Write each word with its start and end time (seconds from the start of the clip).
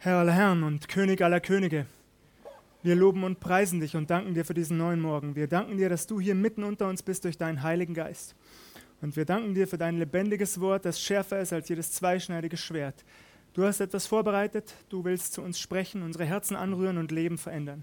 Herr 0.00 0.18
aller 0.18 0.32
Herren 0.32 0.62
und 0.62 0.88
König 0.88 1.22
aller 1.22 1.40
Könige, 1.40 1.84
wir 2.84 2.94
loben 2.94 3.24
und 3.24 3.40
preisen 3.40 3.80
dich 3.80 3.96
und 3.96 4.08
danken 4.08 4.32
dir 4.32 4.44
für 4.44 4.54
diesen 4.54 4.78
neuen 4.78 5.00
Morgen. 5.00 5.34
Wir 5.34 5.48
danken 5.48 5.76
dir, 5.76 5.88
dass 5.88 6.06
du 6.06 6.20
hier 6.20 6.36
mitten 6.36 6.62
unter 6.62 6.88
uns 6.88 7.02
bist 7.02 7.24
durch 7.24 7.36
deinen 7.36 7.64
Heiligen 7.64 7.94
Geist. 7.94 8.36
Und 9.02 9.16
wir 9.16 9.24
danken 9.24 9.54
dir 9.54 9.66
für 9.66 9.76
dein 9.76 9.98
lebendiges 9.98 10.60
Wort, 10.60 10.84
das 10.84 11.02
schärfer 11.02 11.40
ist 11.40 11.52
als 11.52 11.68
jedes 11.68 11.90
zweischneidige 11.90 12.56
Schwert. 12.56 13.04
Du 13.54 13.64
hast 13.64 13.80
etwas 13.80 14.06
vorbereitet, 14.06 14.72
du 14.88 15.02
willst 15.02 15.32
zu 15.32 15.42
uns 15.42 15.58
sprechen, 15.58 16.02
unsere 16.02 16.24
Herzen 16.24 16.54
anrühren 16.54 16.98
und 16.98 17.10
Leben 17.10 17.36
verändern. 17.36 17.82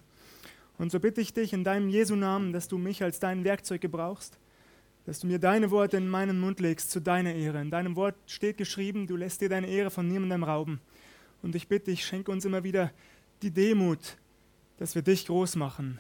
Und 0.77 0.93
so 0.93 1.01
bitte 1.01 1.19
ich 1.19 1.33
dich 1.33 1.51
in 1.51 1.65
deinem 1.65 1.89
Jesu 1.89 2.15
Namen, 2.15 2.53
dass 2.53 2.69
du 2.69 2.77
mich 2.77 3.03
als 3.03 3.19
dein 3.19 3.43
Werkzeug 3.43 3.81
gebrauchst, 3.81 4.39
dass 5.05 5.19
du 5.19 5.27
mir 5.27 5.39
deine 5.39 5.69
Worte 5.69 5.97
in 5.97 6.07
meinen 6.07 6.39
Mund 6.39 6.61
legst 6.61 6.91
zu 6.91 7.01
deiner 7.01 7.35
Ehre. 7.35 7.59
In 7.59 7.71
deinem 7.71 7.97
Wort 7.97 8.15
steht 8.25 8.57
geschrieben, 8.57 9.05
du 9.05 9.17
lässt 9.17 9.41
dir 9.41 9.49
deine 9.49 9.67
Ehre 9.67 9.89
von 9.89 10.07
niemandem 10.07 10.45
rauben. 10.45 10.79
Und 11.41 11.55
ich 11.55 11.67
bitte 11.67 11.91
dich, 11.91 12.05
schenke 12.05 12.31
uns 12.31 12.45
immer 12.45 12.63
wieder 12.63 12.91
die 13.41 13.51
Demut, 13.51 14.17
dass 14.77 14.95
wir 14.95 15.01
dich 15.01 15.27
groß 15.27 15.55
machen 15.55 15.99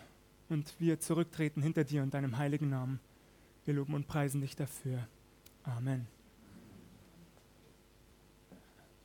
und 0.49 0.73
wir 0.79 0.99
zurücktreten 0.99 1.61
hinter 1.61 1.83
dir 1.83 2.03
und 2.03 2.13
deinem 2.13 2.37
heiligen 2.37 2.69
Namen. 2.69 2.99
Wir 3.65 3.73
loben 3.73 3.93
und 3.93 4.07
preisen 4.07 4.41
dich 4.41 4.55
dafür. 4.55 5.07
Amen. 5.63 6.07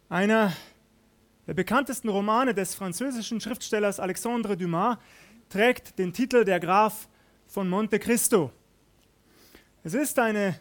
Einer 0.09 0.53
der 1.47 1.55
bekanntesten 1.55 2.09
Romane 2.09 2.55
des 2.55 2.75
französischen 2.75 3.41
Schriftstellers 3.41 4.01
Alexandre 4.01 4.56
Dumas 4.56 4.98
trägt 5.48 5.98
den 5.98 6.12
Titel 6.12 6.45
Der 6.45 6.61
Graf 6.61 7.09
von 7.47 7.69
Monte 7.69 7.98
Cristo. 7.98 8.53
Es 9.83 9.95
ist 9.95 10.19
eine 10.19 10.59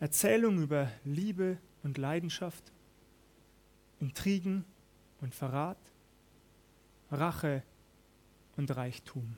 Erzählung 0.00 0.60
über 0.60 0.90
Liebe 1.04 1.58
und 1.82 1.98
Leidenschaft, 1.98 2.72
Intrigen 4.00 4.64
und 5.20 5.34
Verrat, 5.34 5.78
Rache 7.10 7.62
und 8.56 8.74
Reichtum. 8.76 9.36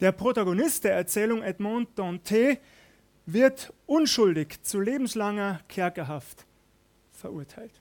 Der 0.00 0.12
Protagonist 0.12 0.84
der 0.84 0.94
Erzählung 0.94 1.42
Edmond 1.42 1.96
Dante 1.98 2.58
wird 3.26 3.72
unschuldig 3.86 4.62
zu 4.62 4.80
lebenslanger 4.80 5.60
Kerkerhaft 5.68 6.44
verurteilt. 7.12 7.80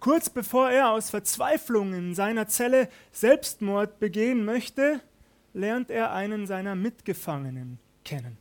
Kurz 0.00 0.30
bevor 0.30 0.70
er 0.70 0.90
aus 0.90 1.10
Verzweiflung 1.10 1.92
in 1.92 2.14
seiner 2.14 2.46
Zelle 2.46 2.88
Selbstmord 3.10 3.98
begehen 3.98 4.44
möchte, 4.44 5.00
lernt 5.54 5.90
er 5.90 6.12
einen 6.12 6.46
seiner 6.46 6.76
Mitgefangenen 6.76 7.80
kennen. 8.04 8.38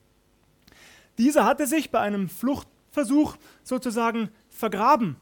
Dieser 1.17 1.45
hatte 1.45 1.65
sich 1.65 1.89
bei 1.89 1.99
einem 1.99 2.29
Fluchtversuch 2.29 3.37
sozusagen 3.63 4.29
vergraben. 4.49 5.15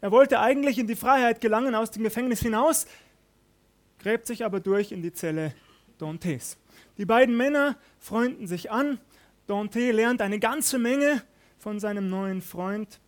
Er 0.00 0.10
wollte 0.10 0.40
eigentlich 0.40 0.78
in 0.78 0.86
die 0.86 0.96
Freiheit 0.96 1.40
gelangen, 1.40 1.74
aus 1.74 1.90
dem 1.90 2.02
Gefängnis 2.02 2.40
hinaus, 2.40 2.86
gräbt 3.98 4.26
sich 4.26 4.44
aber 4.44 4.60
durch 4.60 4.92
in 4.92 5.02
die 5.02 5.12
Zelle 5.12 5.54
Dantes. 5.98 6.56
Die 6.98 7.06
beiden 7.06 7.36
Männer 7.36 7.76
freunden 7.98 8.46
sich 8.46 8.70
an. 8.70 9.00
Dante 9.46 9.90
lernt 9.90 10.22
eine 10.22 10.38
ganze 10.38 10.78
Menge 10.78 11.22
von 11.58 11.80
seinem 11.80 12.08
neuen 12.08 12.42
Freund 12.42 13.00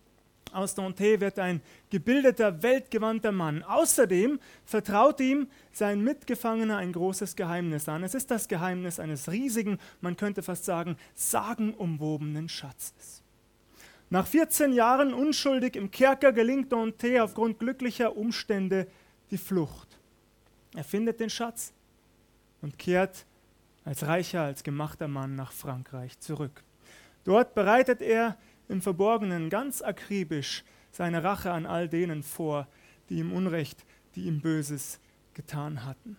aus 0.53 0.75
Dante 0.75 1.21
wird 1.21 1.39
ein 1.39 1.61
gebildeter, 1.89 2.61
weltgewandter 2.61 3.31
Mann. 3.31 3.63
Außerdem 3.63 4.39
vertraut 4.65 5.19
ihm 5.21 5.47
sein 5.71 6.03
Mitgefangener 6.03 6.77
ein 6.77 6.91
großes 6.91 7.35
Geheimnis 7.35 7.87
an. 7.87 8.03
Es 8.03 8.15
ist 8.15 8.31
das 8.31 8.47
Geheimnis 8.47 8.99
eines 8.99 9.31
riesigen, 9.31 9.79
man 10.01 10.17
könnte 10.17 10.43
fast 10.43 10.65
sagen, 10.65 10.97
sagenumwobenen 11.15 12.49
Schatzes. 12.49 13.20
Nach 14.11 14.27
14 14.27 14.73
Jahren 14.73 15.13
unschuldig 15.13 15.77
im 15.77 15.89
Kerker 15.89 16.33
gelingt 16.33 16.73
Dante 16.73 17.23
aufgrund 17.23 17.59
glücklicher 17.59 18.17
Umstände 18.17 18.87
die 19.31 19.37
Flucht. 19.37 19.97
Er 20.75 20.83
findet 20.83 21.21
den 21.21 21.29
Schatz 21.29 21.71
und 22.61 22.77
kehrt 22.77 23.25
als 23.85 24.05
reicher, 24.05 24.41
als 24.41 24.63
gemachter 24.63 25.07
Mann 25.07 25.35
nach 25.35 25.53
Frankreich 25.53 26.19
zurück. 26.19 26.61
Dort 27.23 27.55
bereitet 27.55 28.01
er 28.01 28.37
im 28.67 28.81
Verborgenen 28.81 29.49
ganz 29.49 29.81
akribisch 29.81 30.65
seine 30.91 31.23
Rache 31.23 31.53
an 31.53 31.65
all 31.65 31.87
denen 31.87 32.21
vor, 32.21 32.67
die 33.07 33.19
ihm 33.19 33.31
Unrecht, 33.31 33.85
die 34.15 34.25
ihm 34.25 34.41
Böses 34.41 34.99
getan 35.33 35.85
hatten. 35.85 36.17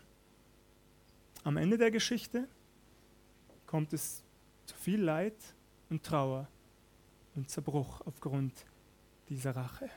Am 1.44 1.59
Ende 1.59 1.76
der 1.76 1.91
Geschichte 1.91 2.48
kommt 3.66 3.92
es 3.92 4.24
zu 4.64 4.74
viel 4.76 5.03
Leid 5.03 5.36
und 5.91 6.03
Trauer 6.03 6.48
und 7.34 7.50
Zerbruch 7.50 8.00
aufgrund 8.06 8.53
dieser 9.28 9.56
Rache. 9.56 9.88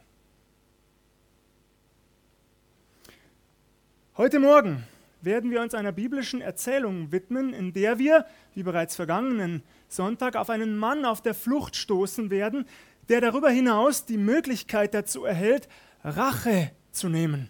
Heute 4.18 4.40
Morgen 4.40 4.84
werden 5.22 5.52
wir 5.52 5.62
uns 5.62 5.74
einer 5.74 5.92
biblischen 5.92 6.40
Erzählung 6.40 7.12
widmen, 7.12 7.54
in 7.54 7.74
der 7.74 8.00
wir, 8.00 8.26
wie 8.54 8.64
bereits 8.64 8.96
vergangenen 8.96 9.64
Sonntag, 9.90 10.36
auf 10.36 10.50
einen 10.50 10.78
Mann 10.78 11.04
auf 11.04 11.22
der 11.22 11.34
Flucht 11.34 11.76
stoßen 11.76 12.30
werden, 12.30 12.66
der 13.10 13.22
darüber 13.22 13.50
hinaus 13.50 14.06
die 14.06 14.18
Möglichkeit 14.18 14.94
dazu 14.94 15.26
erhält, 15.26 15.68
Rache 16.04 16.72
zu 16.92 17.10
nehmen. 17.10 17.50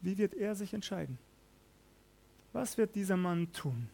Wie 0.00 0.16
wird 0.16 0.34
er 0.34 0.54
sich 0.54 0.72
entscheiden? 0.72 1.18
Was 2.52 2.78
wird 2.78 2.94
dieser 2.94 3.16
Mann 3.16 3.52
tun? 3.52 3.90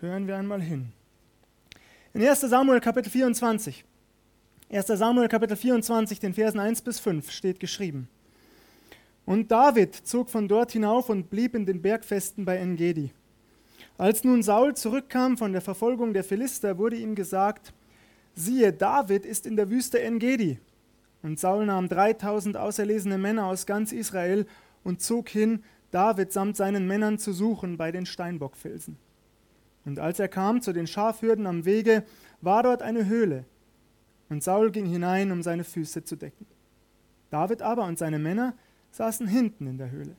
Hören 0.00 0.26
wir 0.26 0.36
einmal 0.36 0.60
hin. 0.60 0.92
In 2.12 2.26
1 2.26 2.40
Samuel 2.40 2.80
Kapitel 2.80 3.08
24, 3.08 3.84
1 4.68 4.86
Samuel 4.88 5.28
Kapitel 5.28 5.56
24, 5.56 6.18
den 6.18 6.34
Versen 6.34 6.58
1 6.58 6.82
bis 6.82 6.98
5 6.98 7.30
steht 7.30 7.60
geschrieben. 7.60 8.08
Und 9.24 9.52
David 9.52 9.94
zog 9.94 10.28
von 10.28 10.48
dort 10.48 10.72
hinauf 10.72 11.08
und 11.08 11.30
blieb 11.30 11.54
in 11.54 11.66
den 11.66 11.80
Bergfesten 11.80 12.44
bei 12.44 12.56
Engedi. 12.56 13.12
Als 13.96 14.24
nun 14.24 14.42
Saul 14.42 14.74
zurückkam 14.74 15.38
von 15.38 15.52
der 15.52 15.60
Verfolgung 15.60 16.12
der 16.12 16.24
Philister, 16.24 16.78
wurde 16.78 16.96
ihm 16.96 17.14
gesagt, 17.14 17.72
siehe, 18.34 18.72
David 18.72 19.24
ist 19.24 19.46
in 19.46 19.54
der 19.54 19.70
Wüste 19.70 20.02
Engedi. 20.02 20.58
Und 21.22 21.38
Saul 21.38 21.66
nahm 21.66 21.88
3000 21.88 22.56
auserlesene 22.56 23.18
Männer 23.18 23.46
aus 23.46 23.66
ganz 23.66 23.92
Israel 23.92 24.46
und 24.82 25.00
zog 25.00 25.28
hin, 25.28 25.62
David 25.92 26.32
samt 26.32 26.56
seinen 26.56 26.88
Männern 26.88 27.20
zu 27.20 27.32
suchen 27.32 27.76
bei 27.76 27.92
den 27.92 28.04
Steinbockfelsen. 28.04 28.96
Und 29.84 29.98
als 29.98 30.18
er 30.18 30.28
kam 30.28 30.60
zu 30.60 30.72
den 30.72 30.86
Schafhürden 30.86 31.46
am 31.46 31.64
Wege, 31.64 32.04
war 32.40 32.62
dort 32.62 32.82
eine 32.82 33.06
Höhle. 33.06 33.44
Und 34.28 34.42
Saul 34.42 34.70
ging 34.70 34.86
hinein, 34.86 35.32
um 35.32 35.42
seine 35.42 35.64
Füße 35.64 36.04
zu 36.04 36.16
decken. 36.16 36.46
David 37.30 37.62
aber 37.62 37.84
und 37.84 37.98
seine 37.98 38.18
Männer 38.18 38.54
saßen 38.92 39.26
hinten 39.26 39.66
in 39.66 39.78
der 39.78 39.90
Höhle. 39.90 40.16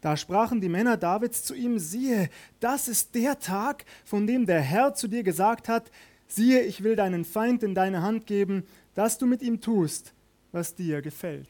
Da 0.00 0.16
sprachen 0.16 0.60
die 0.60 0.68
Männer 0.68 0.96
Davids 0.96 1.42
zu 1.42 1.54
ihm, 1.54 1.78
siehe, 1.78 2.28
das 2.60 2.86
ist 2.86 3.14
der 3.14 3.38
Tag, 3.38 3.84
von 4.04 4.26
dem 4.26 4.46
der 4.46 4.60
Herr 4.60 4.94
zu 4.94 5.08
dir 5.08 5.22
gesagt 5.24 5.68
hat, 5.68 5.90
siehe, 6.28 6.62
ich 6.62 6.84
will 6.84 6.94
deinen 6.94 7.24
Feind 7.24 7.62
in 7.62 7.74
deine 7.74 8.02
Hand 8.02 8.26
geben, 8.26 8.64
dass 8.94 9.18
du 9.18 9.26
mit 9.26 9.42
ihm 9.42 9.60
tust, 9.60 10.14
was 10.52 10.74
dir 10.74 11.02
gefällt. 11.02 11.48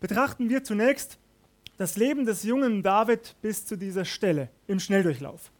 Betrachten 0.00 0.48
wir 0.48 0.64
zunächst 0.64 1.18
das 1.76 1.96
Leben 1.96 2.24
des 2.24 2.42
jungen 2.42 2.82
David 2.82 3.36
bis 3.42 3.66
zu 3.66 3.76
dieser 3.76 4.04
Stelle 4.04 4.48
im 4.66 4.80
Schnelldurchlauf. 4.80 5.50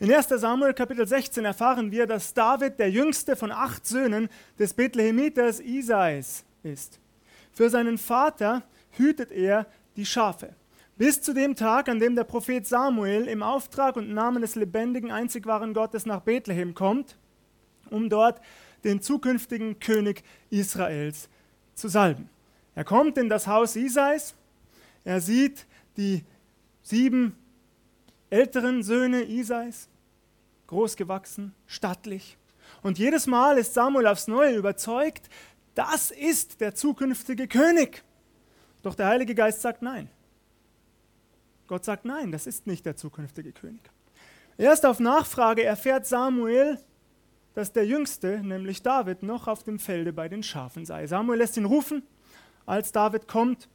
In 0.00 0.12
1 0.12 0.28
Samuel 0.28 0.74
Kapitel 0.74 1.06
16 1.06 1.44
erfahren 1.44 1.90
wir, 1.90 2.06
dass 2.06 2.32
David 2.32 2.78
der 2.78 2.90
jüngste 2.90 3.34
von 3.34 3.50
acht 3.50 3.84
Söhnen 3.84 4.28
des 4.58 4.72
Bethlehemiters 4.72 5.60
Isais 5.60 6.44
ist. 6.62 7.00
Für 7.52 7.68
seinen 7.68 7.98
Vater 7.98 8.62
hütet 8.92 9.32
er 9.32 9.66
die 9.96 10.06
Schafe. 10.06 10.54
Bis 10.96 11.20
zu 11.20 11.32
dem 11.32 11.56
Tag, 11.56 11.88
an 11.88 11.98
dem 11.98 12.14
der 12.14 12.24
Prophet 12.24 12.66
Samuel 12.66 13.26
im 13.26 13.42
Auftrag 13.42 13.96
und 13.96 14.12
Namen 14.12 14.42
des 14.42 14.54
lebendigen, 14.54 15.10
einzig 15.10 15.46
wahren 15.46 15.74
Gottes 15.74 16.06
nach 16.06 16.20
Bethlehem 16.20 16.74
kommt, 16.74 17.16
um 17.90 18.08
dort 18.08 18.40
den 18.84 19.00
zukünftigen 19.00 19.80
König 19.80 20.22
Israels 20.50 21.28
zu 21.74 21.88
salben. 21.88 22.28
Er 22.74 22.84
kommt 22.84 23.18
in 23.18 23.28
das 23.28 23.48
Haus 23.48 23.74
Isais, 23.74 24.34
er 25.08 25.22
sieht 25.22 25.66
die 25.96 26.22
sieben 26.82 27.34
älteren 28.28 28.82
Söhne 28.82 29.22
Isais, 29.22 29.88
großgewachsen, 30.66 31.54
stattlich. 31.66 32.36
Und 32.82 32.98
jedes 32.98 33.26
Mal 33.26 33.56
ist 33.56 33.72
Samuel 33.72 34.06
aufs 34.06 34.28
Neue 34.28 34.54
überzeugt, 34.54 35.30
das 35.74 36.10
ist 36.10 36.60
der 36.60 36.74
zukünftige 36.74 37.48
König. 37.48 38.04
Doch 38.82 38.94
der 38.94 39.06
Heilige 39.06 39.34
Geist 39.34 39.62
sagt 39.62 39.80
nein. 39.80 40.10
Gott 41.68 41.86
sagt 41.86 42.04
nein, 42.04 42.30
das 42.30 42.46
ist 42.46 42.66
nicht 42.66 42.84
der 42.84 42.96
zukünftige 42.96 43.52
König. 43.52 43.90
Erst 44.58 44.84
auf 44.84 45.00
Nachfrage 45.00 45.64
erfährt 45.64 46.06
Samuel, 46.06 46.78
dass 47.54 47.72
der 47.72 47.86
Jüngste, 47.86 48.42
nämlich 48.42 48.82
David, 48.82 49.22
noch 49.22 49.48
auf 49.48 49.62
dem 49.62 49.78
Felde 49.78 50.12
bei 50.12 50.28
den 50.28 50.42
Schafen 50.42 50.84
sei. 50.84 51.06
Samuel 51.06 51.38
lässt 51.38 51.56
ihn 51.56 51.64
rufen. 51.64 52.02
Als 52.66 52.92
David 52.92 53.26
kommt, 53.26 53.70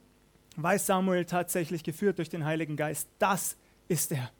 weiß 0.55 0.85
Samuel 0.85 1.25
tatsächlich 1.25 1.83
geführt 1.83 2.17
durch 2.17 2.29
den 2.29 2.45
Heiligen 2.45 2.75
Geist, 2.75 3.09
das 3.19 3.57
ist 3.87 4.11
er. 4.11 4.31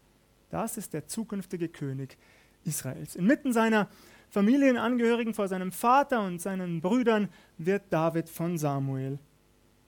Das 0.50 0.78
ist 0.78 0.94
der 0.94 1.08
zukünftige 1.08 1.70
König 1.70 2.18
Israels. 2.64 3.16
Inmitten 3.16 3.54
seiner 3.54 3.88
Familienangehörigen, 4.30 5.34
vor 5.34 5.48
seinem 5.48 5.72
Vater 5.72 6.22
und 6.26 6.42
seinen 6.42 6.82
Brüdern 6.82 7.30
wird 7.58 7.84
David 7.90 8.30
von 8.30 8.58
Samuel 8.58 9.20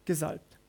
gesalbt. 0.06 0.60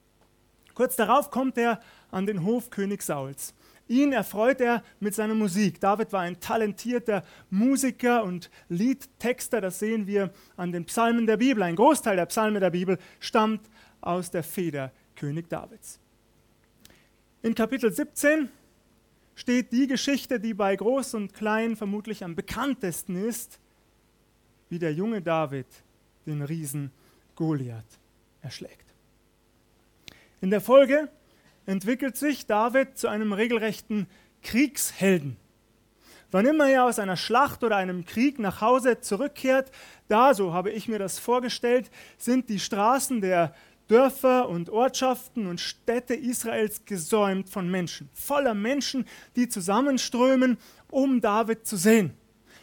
Kurz 0.74 0.96
darauf 0.96 1.30
kommt 1.30 1.56
er 1.58 1.80
an 2.10 2.26
den 2.26 2.44
Hof 2.44 2.70
König 2.70 3.02
Sauls. 3.02 3.54
Ihn 3.88 4.12
erfreut 4.12 4.60
er 4.60 4.82
mit 4.98 5.14
seiner 5.14 5.34
Musik. 5.34 5.80
David 5.80 6.12
war 6.12 6.22
ein 6.22 6.40
talentierter 6.40 7.22
Musiker 7.50 8.24
und 8.24 8.50
Liedtexter. 8.68 9.60
Das 9.60 9.78
sehen 9.78 10.06
wir 10.06 10.32
an 10.56 10.72
den 10.72 10.84
Psalmen 10.86 11.26
der 11.26 11.36
Bibel. 11.36 11.62
Ein 11.62 11.76
Großteil 11.76 12.16
der 12.16 12.26
Psalmen 12.26 12.60
der 12.60 12.70
Bibel 12.70 12.98
stammt 13.20 13.70
aus 14.00 14.30
der 14.30 14.42
Feder 14.42 14.92
König 15.16 15.48
Davids. 15.48 15.98
In 17.42 17.54
Kapitel 17.54 17.92
17 17.92 18.48
steht 19.34 19.72
die 19.72 19.86
Geschichte, 19.86 20.38
die 20.40 20.54
bei 20.54 20.74
Groß 20.76 21.14
und 21.14 21.34
Klein 21.34 21.76
vermutlich 21.76 22.24
am 22.24 22.34
bekanntesten 22.34 23.16
ist, 23.16 23.58
wie 24.68 24.78
der 24.78 24.92
junge 24.92 25.22
David 25.22 25.66
den 26.26 26.42
Riesen 26.42 26.90
Goliath 27.34 27.84
erschlägt. 28.42 28.86
In 30.40 30.50
der 30.50 30.60
Folge 30.60 31.08
entwickelt 31.66 32.16
sich 32.16 32.46
David 32.46 32.96
zu 32.98 33.08
einem 33.08 33.32
regelrechten 33.32 34.06
Kriegshelden. 34.42 35.36
Wann 36.30 36.46
immer 36.46 36.68
er 36.68 36.84
aus 36.84 36.98
einer 36.98 37.16
Schlacht 37.16 37.62
oder 37.62 37.76
einem 37.76 38.04
Krieg 38.04 38.38
nach 38.38 38.60
Hause 38.60 39.00
zurückkehrt, 39.00 39.70
da, 40.08 40.34
so 40.34 40.52
habe 40.52 40.70
ich 40.70 40.88
mir 40.88 40.98
das 40.98 41.18
vorgestellt, 41.18 41.90
sind 42.18 42.48
die 42.48 42.58
Straßen 42.58 43.20
der 43.20 43.54
Dörfer 43.88 44.48
und 44.48 44.70
Ortschaften 44.70 45.46
und 45.46 45.60
Städte 45.60 46.14
Israels 46.14 46.84
gesäumt 46.84 47.48
von 47.48 47.70
Menschen, 47.70 48.08
voller 48.12 48.54
Menschen, 48.54 49.04
die 49.36 49.48
zusammenströmen, 49.48 50.58
um 50.90 51.20
David 51.20 51.66
zu 51.66 51.76
sehen. 51.76 52.14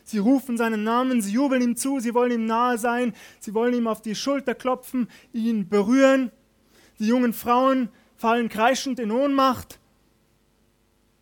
Sie 0.03 0.17
rufen 0.17 0.57
seinen 0.57 0.83
Namen, 0.83 1.21
sie 1.21 1.31
jubeln 1.31 1.61
ihm 1.61 1.75
zu, 1.77 1.99
sie 1.99 2.13
wollen 2.13 2.31
ihm 2.31 2.45
nahe 2.45 2.77
sein, 2.77 3.13
sie 3.39 3.53
wollen 3.53 3.73
ihm 3.73 3.87
auf 3.87 4.01
die 4.01 4.15
Schulter 4.15 4.53
klopfen, 4.53 5.07
ihn 5.31 5.69
berühren. 5.69 6.31
Die 6.99 7.07
jungen 7.07 7.33
Frauen 7.33 7.89
fallen 8.17 8.49
kreischend 8.49 8.99
in 8.99 9.11
Ohnmacht. 9.11 9.79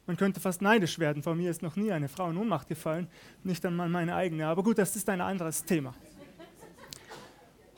Man 0.08 0.18
könnte 0.18 0.40
fast 0.40 0.62
neidisch 0.62 0.98
werden. 1.00 1.22
Vor 1.22 1.36
mir 1.36 1.52
ist 1.52 1.62
noch 1.62 1.76
nie 1.76 1.92
eine 1.92 2.10
Frau 2.10 2.30
in 2.30 2.38
Ohnmacht 2.38 2.68
gefallen, 2.68 3.08
nicht 3.44 3.64
einmal 3.66 3.88
meine 3.88 4.16
eigene. 4.16 4.48
Aber 4.48 4.64
gut, 4.64 4.80
das 4.80 4.96
ist 4.96 5.08
ein 5.10 5.22
anderes 5.22 5.64
Thema. 5.64 5.94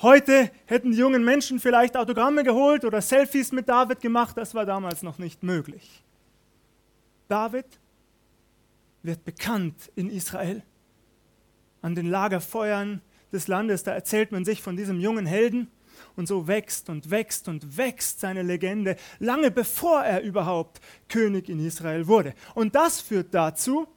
Heute 0.03 0.51
hätten 0.65 0.91
die 0.91 0.97
jungen 0.97 1.23
Menschen 1.23 1.61
vielleicht 1.61 1.95
Autogramme 1.95 2.43
geholt 2.43 2.83
oder 2.83 3.01
Selfies 3.01 3.53
mit 3.53 3.69
David 3.69 4.01
gemacht. 4.01 4.35
Das 4.35 4.53
war 4.53 4.65
damals 4.65 5.01
noch 5.01 5.17
nicht 5.17 5.43
möglich. 5.43 6.03
David 7.29 7.65
wird 9.01 9.23
bekannt 9.23 9.93
in 9.95 10.09
Israel. 10.09 10.61
An 11.81 11.95
den 11.95 12.09
Lagerfeuern 12.09 13.01
des 13.31 13.47
Landes, 13.47 13.83
da 13.83 13.93
erzählt 13.93 14.33
man 14.33 14.43
sich 14.43 14.61
von 14.61 14.75
diesem 14.75 14.99
jungen 14.99 15.25
Helden. 15.25 15.71
Und 16.17 16.27
so 16.27 16.49
wächst 16.49 16.89
und 16.89 17.09
wächst 17.09 17.47
und 17.47 17.77
wächst 17.77 18.19
seine 18.19 18.41
Legende, 18.41 18.97
lange 19.19 19.51
bevor 19.51 20.03
er 20.03 20.21
überhaupt 20.21 20.81
König 21.07 21.47
in 21.47 21.65
Israel 21.65 22.07
wurde. 22.07 22.33
Und 22.55 22.75
das 22.75 22.99
führt 22.99 23.33
dazu, 23.33 23.87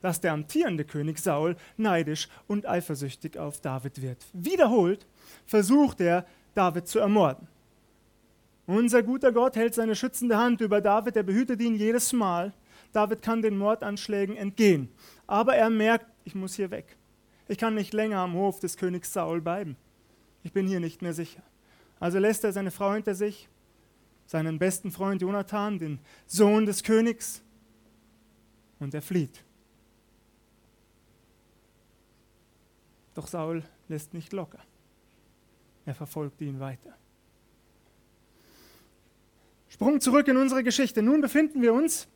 dass 0.00 0.20
der 0.20 0.32
amtierende 0.32 0.86
König 0.86 1.18
Saul 1.18 1.56
neidisch 1.76 2.28
und 2.46 2.66
eifersüchtig 2.66 3.38
auf 3.38 3.60
David 3.60 4.00
wird. 4.00 4.24
Wiederholt 4.32 5.06
versucht 5.46 6.00
er, 6.00 6.26
David 6.54 6.86
zu 6.86 6.98
ermorden. 6.98 7.48
Unser 8.66 9.02
guter 9.02 9.32
Gott 9.32 9.56
hält 9.56 9.74
seine 9.74 9.96
schützende 9.96 10.36
Hand 10.36 10.60
über 10.60 10.80
David, 10.80 11.16
er 11.16 11.22
behütet 11.22 11.60
ihn 11.60 11.74
jedes 11.74 12.12
Mal. 12.12 12.52
David 12.92 13.22
kann 13.22 13.42
den 13.42 13.58
Mordanschlägen 13.58 14.36
entgehen. 14.36 14.88
Aber 15.26 15.56
er 15.56 15.70
merkt, 15.70 16.06
ich 16.24 16.34
muss 16.34 16.54
hier 16.54 16.70
weg. 16.70 16.96
Ich 17.48 17.58
kann 17.58 17.74
nicht 17.74 17.92
länger 17.92 18.18
am 18.18 18.34
Hof 18.34 18.60
des 18.60 18.76
Königs 18.76 19.12
Saul 19.12 19.40
bleiben. 19.40 19.76
Ich 20.42 20.52
bin 20.52 20.66
hier 20.66 20.80
nicht 20.80 21.02
mehr 21.02 21.14
sicher. 21.14 21.42
Also 22.00 22.18
lässt 22.18 22.44
er 22.44 22.52
seine 22.52 22.70
Frau 22.70 22.92
hinter 22.92 23.14
sich, 23.14 23.48
seinen 24.26 24.58
besten 24.58 24.90
Freund 24.90 25.22
Jonathan, 25.22 25.78
den 25.78 25.98
Sohn 26.26 26.66
des 26.66 26.82
Königs, 26.82 27.42
und 28.78 28.94
er 28.94 29.02
flieht. 29.02 29.44
Doch 33.14 33.28
Saul 33.28 33.62
lässt 33.88 34.14
nicht 34.14 34.32
locker. 34.32 34.58
Er 35.84 35.94
verfolgt 35.94 36.40
ihn 36.40 36.60
weiter. 36.60 36.96
Sprung 39.68 40.00
zurück 40.00 40.28
in 40.28 40.36
unsere 40.36 40.62
Geschichte. 40.62 41.02
Nun 41.02 41.20
befinden 41.20 41.62
wir 41.62 41.72
uns 41.72 42.06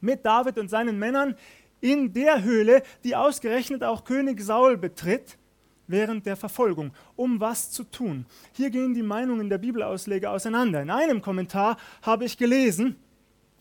mit 0.00 0.24
David 0.24 0.58
und 0.58 0.68
seinen 0.68 0.98
Männern 0.98 1.36
in 1.80 2.12
der 2.12 2.42
Höhle, 2.42 2.82
die 3.04 3.14
ausgerechnet 3.14 3.84
auch 3.84 4.04
König 4.04 4.40
Saul 4.40 4.76
betritt 4.76 5.38
während 5.86 6.24
der 6.24 6.36
Verfolgung, 6.36 6.92
um 7.16 7.40
was 7.40 7.70
zu 7.70 7.84
tun. 7.84 8.26
Hier 8.52 8.70
gehen 8.70 8.94
die 8.94 9.02
Meinungen 9.02 9.48
der 9.48 9.58
Bibelausleger 9.58 10.30
auseinander. 10.30 10.82
In 10.82 10.90
einem 10.90 11.20
Kommentar 11.20 11.76
habe 12.02 12.24
ich 12.24 12.38
gelesen, 12.38 12.96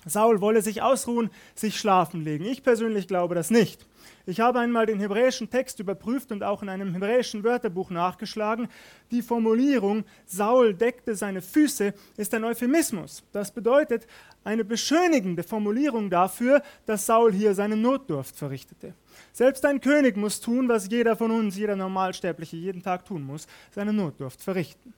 Saul 0.06 0.40
wolle 0.40 0.62
sich 0.62 0.81
ausruhen, 0.81 1.30
sich 1.56 1.78
schlafen 1.78 2.24
legen. 2.24 2.46
Ich 2.46 2.63
persönlich 2.63 3.07
glaube 3.07 3.36
das 3.36 3.50
nicht. 3.50 3.86
Ich 4.25 4.40
habe 4.40 4.60
einmal 4.60 4.86
den 4.86 5.00
hebräischen 5.00 5.50
Text 5.50 5.80
überprüft 5.80 6.31
und 6.31 6.44
auch 6.44 6.62
in 6.62 6.69
einem 6.69 6.94
hebräischen 6.94 7.44
Wörterbuch 7.44 7.90
nachgeschlagen. 7.90 8.68
Die 9.12 9.22
Formulierung 9.22 10.06
Saul 10.25 10.74
deckte 10.74 11.16
seine 11.16 11.42
Füße 11.42 11.94
ist 12.16 12.34
ein 12.34 12.44
Euphemismus. 12.44 13.24
Das 13.31 13.51
bedeutet 13.51 14.07
eine 14.44 14.63
beschönigende 14.63 15.44
Formulierung 15.44 16.10
dafür, 16.10 16.62
dass 16.86 17.06
Saul 17.06 17.34
hier 17.34 17.54
seine 17.54 17.75
Notdurft 17.75 18.36
verrichtete. 18.36 18.94
Selbst 19.34 19.66
ein 19.66 19.81
König 19.81 20.16
muss 20.16 20.40
tun, 20.40 20.69
was 20.69 20.90
jeder 20.90 21.16
von 21.16 21.31
uns, 21.31 21.57
jeder 21.57 21.75
Normalsterbliche 21.75 22.56
jeden 22.56 22.81
Tag 22.81 23.06
tun 23.06 23.24
muss, 23.24 23.48
seine 23.72 23.94
Notdurft 23.94 24.42
verrichten. 24.42 24.94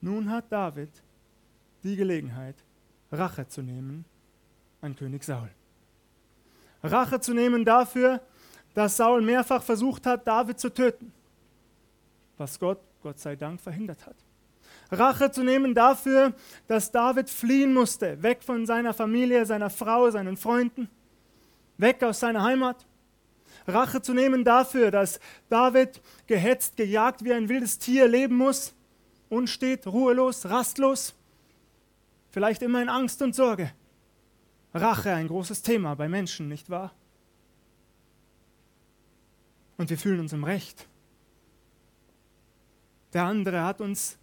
Nun 0.00 0.30
hat 0.30 0.50
David 0.50 0.90
die 1.82 1.96
Gelegenheit, 1.96 2.56
Rache 3.12 3.46
zu 3.46 3.62
nehmen 3.62 4.04
an 4.80 4.96
König 4.96 5.24
Saul. 5.24 5.50
Rache 6.82 7.20
zu 7.20 7.34
nehmen 7.34 7.64
dafür, 7.64 8.20
dass 8.74 8.96
Saul 8.96 9.22
mehrfach 9.22 9.62
versucht 9.62 10.06
hat, 10.06 10.26
David 10.26 10.60
zu 10.60 10.68
töten, 10.72 11.12
was 12.36 12.58
Gott, 12.58 12.80
Gott 13.02 13.18
sei 13.18 13.36
Dank, 13.36 13.60
verhindert 13.60 14.06
hat. 14.06 14.16
Rache 14.90 15.30
zu 15.30 15.42
nehmen 15.42 15.74
dafür, 15.74 16.34
dass 16.66 16.92
David 16.92 17.28
fliehen 17.30 17.74
musste, 17.74 18.22
weg 18.22 18.42
von 18.42 18.66
seiner 18.66 18.94
Familie, 18.94 19.46
seiner 19.46 19.70
Frau, 19.70 20.10
seinen 20.10 20.36
Freunden, 20.36 20.88
weg 21.78 22.02
aus 22.02 22.20
seiner 22.20 22.42
Heimat. 22.42 22.86
Rache 23.66 24.00
zu 24.00 24.14
nehmen 24.14 24.44
dafür, 24.44 24.90
dass 24.90 25.18
David 25.48 26.00
gehetzt, 26.26 26.76
gejagt 26.76 27.24
wie 27.24 27.32
ein 27.32 27.48
wildes 27.48 27.78
Tier 27.78 28.06
leben 28.06 28.36
muss, 28.36 28.74
unstet, 29.28 29.86
ruhelos, 29.86 30.46
rastlos, 30.46 31.14
vielleicht 32.30 32.62
immer 32.62 32.82
in 32.82 32.88
Angst 32.88 33.22
und 33.22 33.34
Sorge. 33.34 33.72
Rache 34.74 35.12
ein 35.12 35.28
großes 35.28 35.62
Thema 35.62 35.94
bei 35.94 36.08
Menschen, 36.08 36.48
nicht 36.48 36.70
wahr? 36.70 36.92
Und 39.76 39.90
wir 39.90 39.98
fühlen 39.98 40.20
uns 40.20 40.32
im 40.32 40.44
Recht. 40.44 40.86
Der 43.12 43.24
andere 43.24 43.62
hat 43.64 43.80
uns 43.80 44.18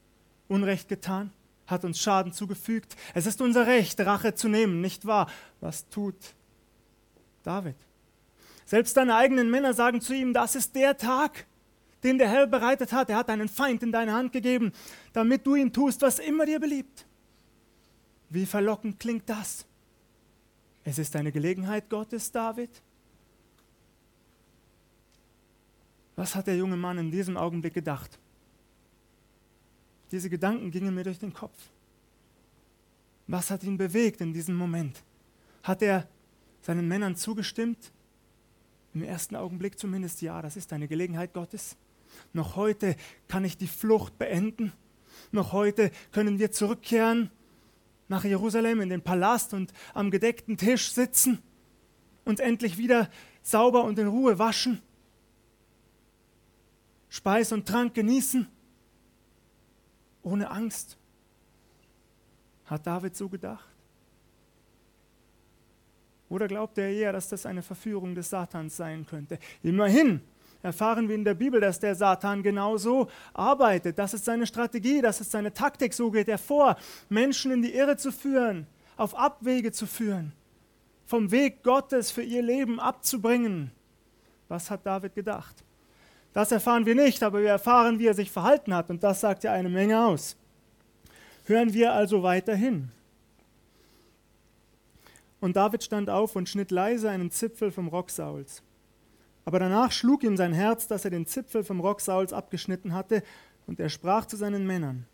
Unrecht 0.48 0.88
getan, 0.90 1.32
hat 1.68 1.86
uns 1.86 2.00
Schaden 2.00 2.34
zugefügt. 2.34 2.96
Es 3.14 3.26
ist 3.26 3.42
unser 3.42 3.66
Recht, 3.66 4.00
Rache 4.02 4.36
zu 4.36 4.48
nehmen, 4.48 4.82
nicht 4.82 5.06
wahr? 5.06 5.30
Was 5.62 5.88
tut 5.90 6.16
David? 7.44 7.76
Selbst 8.66 8.96
deine 8.98 9.16
eigenen 9.16 9.50
Männer 9.50 9.74
sagen 9.74 10.02
zu 10.02 10.14
ihm, 10.14 10.34
das 10.34 10.56
ist 10.56 10.76
der 10.76 10.98
Tag, 10.98 11.46
den 12.04 12.18
der 12.18 12.30
Herr 12.30 12.48
bereitet 12.48 12.92
hat. 12.92 13.10
Er 13.10 13.18
hat 13.18 13.30
einen 13.30 13.50
Feind 13.50 13.84
in 13.84 13.92
deine 13.92 14.14
Hand 14.14 14.32
gegeben, 14.32 14.72
damit 15.14 15.46
du 15.46 15.56
ihm 15.56 15.72
tust, 15.72 16.02
was 16.02 16.20
immer 16.20 16.46
dir 16.46 16.60
beliebt. 16.60 17.06
Wie 18.34 18.48
verlockend 18.48 19.00
klingt 19.00 19.30
das? 19.30 19.63
Es 20.84 20.98
ist 20.98 21.16
eine 21.16 21.32
Gelegenheit 21.32 21.88
Gottes, 21.88 22.32
David. 22.32 22.82
Was 26.16 26.34
hat 26.34 26.48
der 26.48 26.58
junge 26.58 26.75
Mann 26.75 26.98
in 26.98 27.12
diesem 27.12 27.38
Augenblick 27.38 27.75
gedacht? 27.75 28.18
Diese 30.12 30.32
Gedanken 30.32 30.72
gingen 30.72 30.96
mir 30.96 31.04
durch 31.04 31.20
den 31.20 31.32
Kopf. 31.32 31.56
Was 33.28 33.52
hat 33.52 33.63
ihn 33.63 33.78
bewegt 33.78 34.20
in 34.20 34.34
diesem 34.34 34.56
Moment? 34.56 35.04
Hat 35.62 35.84
er 35.84 36.08
seinen 36.63 36.88
Männern 36.88 37.16
zugestimmt? 37.16 37.92
Im 38.96 39.04
ersten 39.04 39.36
Augenblick 39.36 39.78
zumindest 39.78 40.24
ja, 40.24 40.42
das 40.42 40.58
ist 40.58 40.74
eine 40.74 40.88
Gelegenheit 40.88 41.34
Gottes. 41.34 41.78
Noch 42.34 42.56
heute 42.56 42.96
kann 43.28 43.46
ich 43.46 43.58
die 43.58 43.68
Flucht 43.68 44.18
beenden. 44.18 44.74
Noch 45.32 45.52
heute 45.52 45.92
können 46.12 46.40
wir 46.40 46.52
zurückkehren 46.52 47.30
nach 48.08 48.24
Jerusalem 48.24 48.82
in 48.82 48.90
den 48.90 49.02
Palast 49.02 49.54
und 49.54 49.74
am 49.94 50.12
gedeckten 50.12 50.58
Tisch 50.58 50.92
sitzen 50.92 51.42
und 52.26 52.40
endlich 52.40 52.78
wieder 52.78 53.10
sauber 53.42 53.84
und 53.84 54.00
in 54.00 54.08
Ruhe 54.08 54.40
waschen, 54.40 54.82
Speis 57.10 57.52
und 57.52 57.68
Trank 57.68 57.94
genießen, 57.94 58.48
ohne 60.24 60.50
Angst. 60.50 60.98
Hat 62.66 62.88
David 62.88 63.16
so 63.16 63.30
gedacht? 63.30 63.68
Oder 66.30 66.48
glaubt 66.48 66.78
er 66.80 66.90
eher, 66.90 67.14
dass 67.14 67.30
das 67.30 67.46
eine 67.46 67.62
Verführung 67.62 68.16
des 68.16 68.32
Satans 68.32 68.76
sein 68.76 69.06
könnte? 69.06 69.38
Immerhin, 69.62 70.22
erfahren 70.63 71.10
wir 71.10 71.15
in 71.15 71.25
der 71.25 71.36
Bibel, 71.36 71.62
dass 71.62 71.79
der 71.79 71.93
Satan 71.93 72.41
genauso 72.41 73.10
arbeitet. 73.34 74.00
Das 74.00 74.13
ist 74.13 74.25
seine 74.25 74.48
Strategie, 74.48 75.01
das 75.01 75.22
ist 75.22 75.32
seine 75.32 75.53
Taktik. 75.53 75.93
So 75.93 76.10
geht 76.10 76.29
er 76.29 76.39
vor, 76.39 76.77
Menschen 77.10 77.51
in 77.51 77.62
die 77.62 77.75
Irre 77.75 77.98
zu 77.98 78.12
führen, 78.12 78.65
auf 78.98 79.13
Abwege 79.15 79.72
zu 79.72 79.86
führen, 79.86 80.32
vom 81.05 81.29
Weg 81.29 81.62
Gottes 81.63 82.10
für 82.10 82.24
ihr 82.24 82.41
Leben 82.41 82.79
abzubringen. 82.79 83.72
Was 84.48 84.72
hat 84.72 84.86
David 84.86 85.13
gedacht? 85.13 85.63
Das 86.32 86.51
erfahren 86.51 86.86
wir 86.86 86.96
nicht, 86.96 87.22
aber 87.22 87.41
wir 87.41 87.50
erfahren, 87.50 88.00
wie 88.00 88.08
er 88.08 88.15
sich 88.15 88.32
verhalten 88.32 88.74
hat. 88.74 88.89
Und 88.89 89.03
das 89.03 89.20
sagt 89.20 89.43
ja 89.43 89.51
eine 89.51 89.70
Menge 89.70 90.03
aus. 90.03 90.36
Hören 91.46 91.74
wir 91.74 91.93
also 91.93 92.24
weiterhin. 92.24 92.89
Und 95.41 95.58
David 95.58 95.84
stand 95.84 96.10
auf 96.10 96.38
und 96.38 96.48
schnitt 96.48 96.72
leise 96.72 97.10
einen 97.10 97.29
Zipfel 97.29 97.70
vom 97.70 97.89
Rock 97.89 98.10
Sauls. 98.10 98.63
Aber 99.46 99.60
danach 99.60 99.92
schlug 99.92 100.24
ihm 100.24 100.38
sein 100.38 100.54
Herz, 100.54 100.88
dass 100.88 101.06
er 101.06 101.12
den 101.12 101.26
Zipfel 101.26 101.64
vom 101.64 101.80
Rock 101.80 102.02
Sauls 102.02 102.34
abgeschnitten 102.34 102.94
hatte, 102.94 103.24
und 103.66 103.80
er 103.80 103.90
sprach 103.90 104.26
zu 104.26 104.36
seinen 104.36 104.68
Männern: 104.68 105.06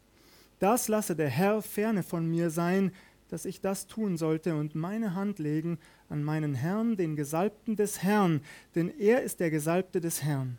Das 0.59 0.87
lasse 0.87 1.15
der 1.15 1.29
Herr 1.29 1.61
ferne 1.61 2.03
von 2.03 2.27
mir 2.27 2.49
sein, 2.49 2.91
dass 3.29 3.45
ich 3.45 3.61
das 3.61 3.87
tun 3.87 4.17
sollte 4.17 4.55
und 4.55 4.75
meine 4.75 5.13
Hand 5.13 5.39
legen 5.39 5.79
an 6.09 6.23
meinen 6.23 6.55
Herrn, 6.55 6.97
den 6.97 7.15
Gesalbten 7.15 7.75
des 7.75 8.01
Herrn, 8.01 8.41
denn 8.75 8.89
er 8.89 9.21
ist 9.21 9.39
der 9.39 9.51
Gesalbte 9.51 10.01
des 10.01 10.23
Herrn. 10.23 10.57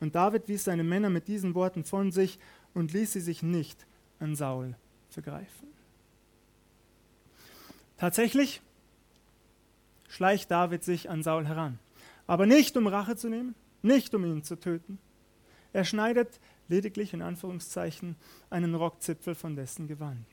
Und 0.00 0.14
David 0.14 0.48
wies 0.48 0.64
seine 0.64 0.84
Männer 0.84 1.10
mit 1.10 1.28
diesen 1.28 1.54
Worten 1.54 1.84
von 1.84 2.12
sich 2.12 2.38
und 2.74 2.92
ließ 2.92 3.12
sie 3.12 3.20
sich 3.20 3.42
nicht 3.42 3.86
an 4.18 4.34
Saul 4.34 4.74
vergreifen. 5.08 5.68
Tatsächlich 7.96 8.60
schleicht 10.08 10.50
David 10.50 10.84
sich 10.84 11.08
an 11.08 11.22
Saul 11.22 11.46
heran. 11.46 11.78
Aber 12.26 12.46
nicht 12.46 12.76
um 12.76 12.86
Rache 12.86 13.16
zu 13.16 13.28
nehmen, 13.28 13.54
nicht 13.82 14.14
um 14.14 14.24
ihn 14.24 14.42
zu 14.42 14.56
töten. 14.56 14.98
Er 15.72 15.84
schneidet 15.84 16.40
lediglich 16.68 17.12
in 17.12 17.22
Anführungszeichen 17.22 18.16
einen 18.50 18.74
Rockzipfel 18.74 19.34
von 19.34 19.56
dessen 19.56 19.86
Gewand. 19.86 20.26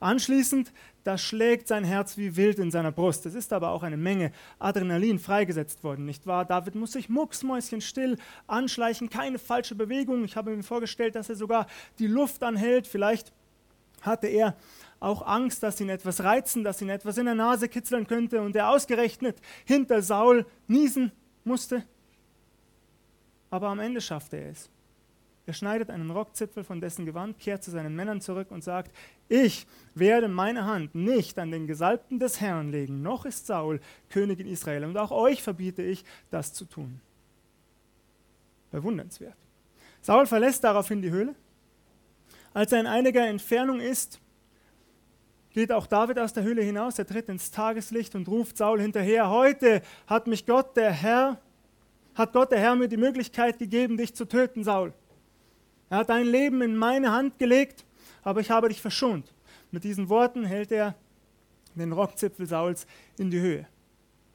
Anschließend, 0.00 0.72
da 1.04 1.18
schlägt 1.18 1.68
sein 1.68 1.84
Herz 1.84 2.16
wie 2.16 2.34
wild 2.34 2.58
in 2.58 2.70
seiner 2.70 2.90
Brust. 2.90 3.26
Es 3.26 3.34
ist 3.34 3.52
aber 3.52 3.70
auch 3.70 3.82
eine 3.82 3.98
Menge 3.98 4.32
Adrenalin 4.58 5.18
freigesetzt 5.18 5.84
worden, 5.84 6.06
nicht 6.06 6.26
wahr? 6.26 6.46
David 6.46 6.74
muss 6.74 6.92
sich 6.92 7.10
mucksmäuschenstill 7.10 8.16
anschleichen, 8.46 9.10
keine 9.10 9.38
falsche 9.38 9.74
Bewegung. 9.74 10.24
Ich 10.24 10.36
habe 10.36 10.56
mir 10.56 10.62
vorgestellt, 10.62 11.16
dass 11.16 11.28
er 11.28 11.36
sogar 11.36 11.66
die 11.98 12.06
Luft 12.06 12.42
anhält. 12.42 12.86
Vielleicht 12.86 13.32
hatte 14.00 14.26
er 14.26 14.56
auch 15.00 15.20
Angst, 15.26 15.62
dass 15.62 15.80
ihn 15.82 15.90
etwas 15.90 16.24
reizen, 16.24 16.64
dass 16.64 16.80
ihn 16.80 16.88
etwas 16.88 17.18
in 17.18 17.26
der 17.26 17.34
Nase 17.34 17.68
kitzeln 17.68 18.06
könnte 18.06 18.40
und 18.40 18.56
er 18.56 18.70
ausgerechnet 18.70 19.36
hinter 19.66 20.00
Saul 20.00 20.46
niesen 20.66 21.12
musste. 21.44 21.84
Aber 23.50 23.68
am 23.68 23.80
Ende 23.80 24.00
schaffte 24.00 24.36
er 24.36 24.50
es. 24.50 24.70
Er 25.46 25.54
schneidet 25.54 25.90
einen 25.90 26.10
Rockzipfel 26.10 26.62
von 26.62 26.80
dessen 26.80 27.06
Gewand, 27.06 27.38
kehrt 27.38 27.64
zu 27.64 27.72
seinen 27.72 27.96
Männern 27.96 28.20
zurück 28.20 28.50
und 28.50 28.62
sagt, 28.62 28.94
ich 29.28 29.66
werde 29.94 30.28
meine 30.28 30.64
Hand 30.64 30.94
nicht 30.94 31.38
an 31.38 31.50
den 31.50 31.66
Gesalbten 31.66 32.20
des 32.20 32.40
Herrn 32.40 32.70
legen, 32.70 33.02
noch 33.02 33.24
ist 33.24 33.46
Saul 33.46 33.80
König 34.10 34.38
in 34.38 34.46
Israel 34.46 34.84
und 34.84 34.96
auch 34.96 35.10
euch 35.10 35.42
verbiete 35.42 35.82
ich, 35.82 36.04
das 36.30 36.52
zu 36.52 36.66
tun. 36.66 37.00
Bewundernswert. 38.70 39.34
Saul 40.02 40.26
verlässt 40.26 40.62
daraufhin 40.62 41.02
die 41.02 41.10
Höhle. 41.10 41.34
Als 42.54 42.72
er 42.72 42.80
in 42.80 42.86
einiger 42.86 43.26
Entfernung 43.26 43.80
ist, 43.80 44.20
geht 45.52 45.72
auch 45.72 45.86
David 45.86 46.18
aus 46.18 46.32
der 46.32 46.42
Höhle 46.42 46.62
hinaus, 46.62 46.98
er 46.98 47.06
tritt 47.06 47.28
ins 47.28 47.50
Tageslicht 47.50 48.14
und 48.14 48.28
ruft 48.28 48.56
Saul 48.56 48.80
hinterher, 48.80 49.30
heute 49.30 49.82
hat 50.06 50.26
mich 50.26 50.46
Gott 50.46 50.76
der 50.76 50.92
Herr, 50.92 51.40
hat 52.14 52.32
Gott 52.32 52.52
der 52.52 52.60
Herr 52.60 52.76
mir 52.76 52.88
die 52.88 52.96
Möglichkeit 52.96 53.58
gegeben, 53.58 53.96
dich 53.96 54.14
zu 54.14 54.26
töten, 54.26 54.64
Saul. 54.64 54.92
Er 55.88 55.98
hat 55.98 56.08
dein 56.08 56.26
Leben 56.26 56.62
in 56.62 56.76
meine 56.76 57.10
Hand 57.10 57.38
gelegt, 57.38 57.84
aber 58.22 58.40
ich 58.40 58.50
habe 58.50 58.68
dich 58.68 58.80
verschont. 58.80 59.32
Mit 59.72 59.84
diesen 59.84 60.08
Worten 60.08 60.44
hält 60.44 60.70
er 60.70 60.94
den 61.74 61.92
Rockzipfel 61.92 62.46
Sauls 62.46 62.86
in 63.18 63.30
die 63.30 63.40
Höhe. 63.40 63.66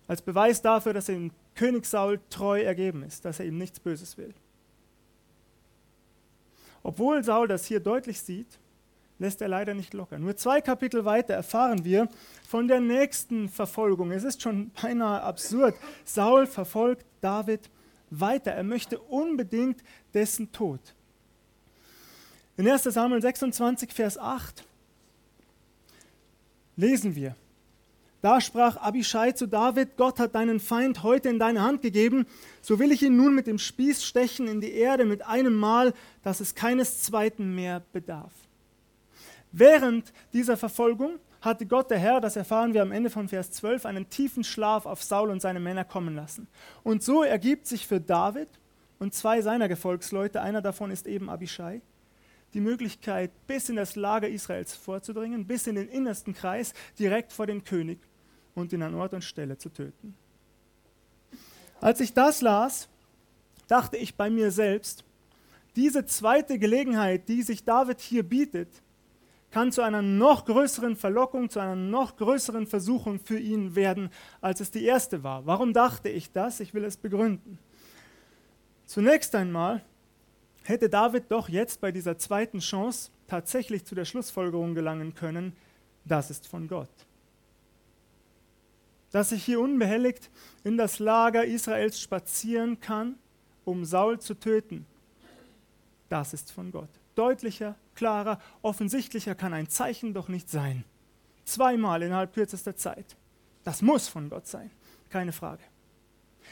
Als 0.07 0.21
Beweis 0.21 0.61
dafür, 0.61 0.93
dass 0.93 1.09
er 1.09 1.15
dem 1.15 1.31
König 1.55 1.85
Saul 1.85 2.19
treu 2.29 2.61
ergeben 2.61 3.03
ist, 3.03 3.25
dass 3.25 3.39
er 3.39 3.45
ihm 3.45 3.57
nichts 3.57 3.79
Böses 3.79 4.17
will. 4.17 4.33
Obwohl 6.83 7.23
Saul 7.23 7.47
das 7.47 7.65
hier 7.65 7.79
deutlich 7.79 8.19
sieht, 8.19 8.59
lässt 9.19 9.41
er 9.41 9.47
leider 9.47 9.73
nicht 9.73 9.93
locker. 9.93 10.19
Nur 10.19 10.35
zwei 10.35 10.61
Kapitel 10.61 11.05
weiter 11.05 11.33
erfahren 11.33 11.85
wir 11.85 12.09
von 12.47 12.67
der 12.67 12.79
nächsten 12.79 13.49
Verfolgung. 13.49 14.11
Es 14.11 14.23
ist 14.23 14.41
schon 14.41 14.71
beinahe 14.81 15.21
absurd. 15.21 15.75
Saul 16.03 16.47
verfolgt 16.47 17.05
David 17.21 17.69
weiter. 18.09 18.51
Er 18.51 18.63
möchte 18.63 18.99
unbedingt 18.99 19.81
dessen 20.13 20.51
Tod. 20.51 20.79
In 22.57 22.69
1 22.69 22.83
Samuel 22.83 23.21
26, 23.21 23.91
Vers 23.91 24.17
8 24.17 24.63
lesen 26.77 27.15
wir, 27.15 27.35
da 28.21 28.41
sprach 28.41 28.77
Abishai 28.77 29.33
zu 29.33 29.45
David, 29.45 29.97
Gott 29.97 30.19
hat 30.19 30.33
deinen 30.33 30.59
Feind 30.59 31.03
heute 31.03 31.29
in 31.29 31.37
deine 31.37 31.61
Hand 31.61 31.81
gegeben, 31.81 32.25
so 32.61 32.79
will 32.79 32.91
ich 32.91 33.03
ihn 33.03 33.15
nun 33.15 33.35
mit 33.35 33.45
dem 33.45 33.59
Spieß 33.59 34.03
stechen 34.03 34.47
in 34.47 34.61
die 34.61 34.71
Erde 34.71 35.05
mit 35.05 35.25
einem 35.25 35.53
Mal, 35.53 35.93
dass 36.23 36.39
es 36.39 36.55
keines 36.55 37.03
zweiten 37.03 37.53
mehr 37.53 37.83
bedarf. 37.93 38.31
Während 39.57 40.11
dieser 40.33 40.57
Verfolgung 40.57 41.17
hatte 41.39 41.65
Gott 41.65 41.89
der 41.89 41.97
Herr, 41.97 42.19
das 42.19 42.35
erfahren 42.35 42.73
wir 42.73 42.81
am 42.81 42.91
Ende 42.91 43.09
von 43.09 43.29
Vers 43.29 43.51
12, 43.51 43.85
einen 43.85 44.09
tiefen 44.09 44.43
Schlaf 44.43 44.85
auf 44.85 45.01
Saul 45.01 45.29
und 45.29 45.41
seine 45.41 45.61
Männer 45.61 45.85
kommen 45.85 46.13
lassen. 46.13 46.49
Und 46.83 47.03
so 47.03 47.23
ergibt 47.23 47.65
sich 47.65 47.87
für 47.87 48.01
David 48.01 48.49
und 48.99 49.13
zwei 49.13 49.41
seiner 49.41 49.69
Gefolgsleute, 49.69 50.41
einer 50.41 50.61
davon 50.61 50.91
ist 50.91 51.07
eben 51.07 51.29
Abishai, 51.29 51.81
die 52.53 52.59
Möglichkeit, 52.59 53.31
bis 53.47 53.69
in 53.69 53.77
das 53.77 53.95
Lager 53.95 54.27
Israels 54.27 54.75
vorzudringen, 54.75 55.47
bis 55.47 55.67
in 55.67 55.75
den 55.75 55.87
innersten 55.87 56.33
Kreis, 56.33 56.73
direkt 56.99 57.31
vor 57.31 57.47
den 57.47 57.63
König 57.63 57.99
und 58.55 58.73
ihn 58.73 58.81
an 58.81 58.93
Ort 58.93 59.13
und 59.13 59.23
Stelle 59.23 59.57
zu 59.57 59.69
töten. 59.69 60.17
Als 61.79 62.01
ich 62.01 62.13
das 62.13 62.41
las, 62.41 62.89
dachte 63.69 63.95
ich 63.95 64.15
bei 64.15 64.29
mir 64.29 64.51
selbst, 64.51 65.05
diese 65.77 66.05
zweite 66.05 66.59
Gelegenheit, 66.59 67.29
die 67.29 67.41
sich 67.41 67.63
David 67.63 68.01
hier 68.01 68.23
bietet, 68.23 68.81
kann 69.55 69.71
zu 69.71 69.83
einer 69.83 70.01
noch 70.01 70.43
größeren 70.43 70.97
Verlockung, 70.97 71.49
zu 71.49 71.61
einer 71.61 71.77
noch 71.77 72.17
größeren 72.17 72.67
Versuchung 72.67 73.21
für 73.21 73.39
ihn 73.39 73.73
werden, 73.73 74.09
als 74.41 74.59
es 74.59 74.69
die 74.69 74.83
erste 74.83 75.23
war. 75.23 75.45
Warum 75.45 75.71
dachte 75.71 76.09
ich 76.09 76.33
das? 76.33 76.59
Ich 76.59 76.73
will 76.73 76.83
es 76.83 76.97
begründen. 76.97 77.57
Zunächst 78.85 79.33
einmal 79.33 79.81
hätte 80.63 80.89
David 80.89 81.31
doch 81.31 81.47
jetzt 81.47 81.79
bei 81.79 81.93
dieser 81.93 82.17
zweiten 82.17 82.59
Chance 82.59 83.11
tatsächlich 83.27 83.85
zu 83.85 83.95
der 83.95 84.03
Schlussfolgerung 84.03 84.75
gelangen 84.75 85.15
können, 85.15 85.55
das 86.03 86.29
ist 86.31 86.49
von 86.49 86.67
Gott. 86.67 86.91
Dass 89.13 89.31
ich 89.31 89.45
hier 89.45 89.61
unbehelligt 89.61 90.29
in 90.65 90.75
das 90.75 90.99
Lager 90.99 91.45
Israels 91.45 92.01
spazieren 92.01 92.81
kann, 92.81 93.15
um 93.63 93.85
Saul 93.85 94.19
zu 94.19 94.33
töten, 94.37 94.85
das 96.09 96.33
ist 96.33 96.51
von 96.51 96.73
Gott. 96.73 96.89
Deutlicher 97.15 97.75
klarer, 97.95 98.39
offensichtlicher 98.61 99.35
kann 99.35 99.53
ein 99.53 99.69
Zeichen 99.69 100.13
doch 100.13 100.27
nicht 100.27 100.49
sein. 100.49 100.83
Zweimal 101.45 102.03
innerhalb 102.03 102.33
kürzester 102.33 102.75
Zeit. 102.75 103.15
Das 103.63 103.81
muss 103.81 104.07
von 104.07 104.29
Gott 104.29 104.47
sein, 104.47 104.69
keine 105.09 105.31
Frage. 105.31 105.63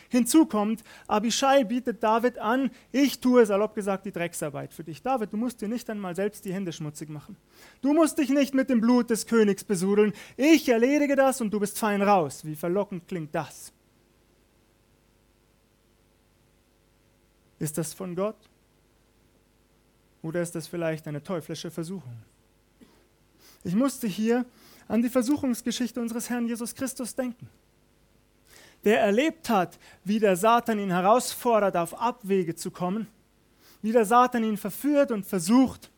Hinzu 0.09 0.45
kommt, 0.45 0.83
Abishai 1.07 1.63
bietet 1.63 2.03
David 2.03 2.37
an, 2.37 2.71
ich 2.91 3.19
tue 3.19 3.45
salopp 3.45 3.75
gesagt 3.75 4.05
die 4.05 4.11
Drecksarbeit 4.11 4.73
für 4.73 4.83
dich. 4.83 5.01
David, 5.01 5.33
du 5.33 5.37
musst 5.37 5.61
dir 5.61 5.67
nicht 5.67 5.89
einmal 5.89 6.15
selbst 6.15 6.45
die 6.45 6.53
Hände 6.53 6.73
schmutzig 6.73 7.09
machen. 7.09 7.37
Du 7.81 7.93
musst 7.93 8.17
dich 8.17 8.29
nicht 8.29 8.53
mit 8.53 8.69
dem 8.69 8.81
Blut 8.81 9.09
des 9.09 9.27
Königs 9.27 9.63
besudeln. 9.63 10.13
Ich 10.37 10.67
erledige 10.69 11.15
das 11.15 11.41
und 11.41 11.51
du 11.51 11.59
bist 11.59 11.77
fein 11.77 12.01
raus. 12.01 12.45
Wie 12.45 12.55
verlockend 12.55 13.07
klingt 13.07 13.33
das? 13.33 13.71
Ist 17.59 17.77
das 17.77 17.93
von 17.93 18.15
Gott? 18.15 18.37
Oder 20.23 20.41
ist 20.41 20.55
das 20.55 20.67
vielleicht 20.67 21.07
eine 21.07 21.21
teuflische 21.21 21.69
Versuchung? 21.69 22.15
Ich 23.63 23.75
musste 23.75 24.07
hier 24.07 24.45
an 24.87 25.01
die 25.01 25.09
Versuchungsgeschichte 25.09 26.01
unseres 26.01 26.29
Herrn 26.29 26.47
Jesus 26.47 26.73
Christus 26.73 27.13
denken, 27.13 27.47
der 28.83 29.01
erlebt 29.01 29.49
hat, 29.49 29.77
wie 30.03 30.19
der 30.19 30.35
Satan 30.35 30.79
ihn 30.79 30.91
herausfordert, 30.91 31.77
auf 31.77 31.99
Abwege 31.99 32.55
zu 32.55 32.71
kommen, 32.71 33.07
wie 33.81 33.91
der 33.91 34.05
Satan 34.05 34.43
ihn 34.43 34.57
verführt 34.57 35.11
und 35.11 35.25
versucht. 35.25 35.91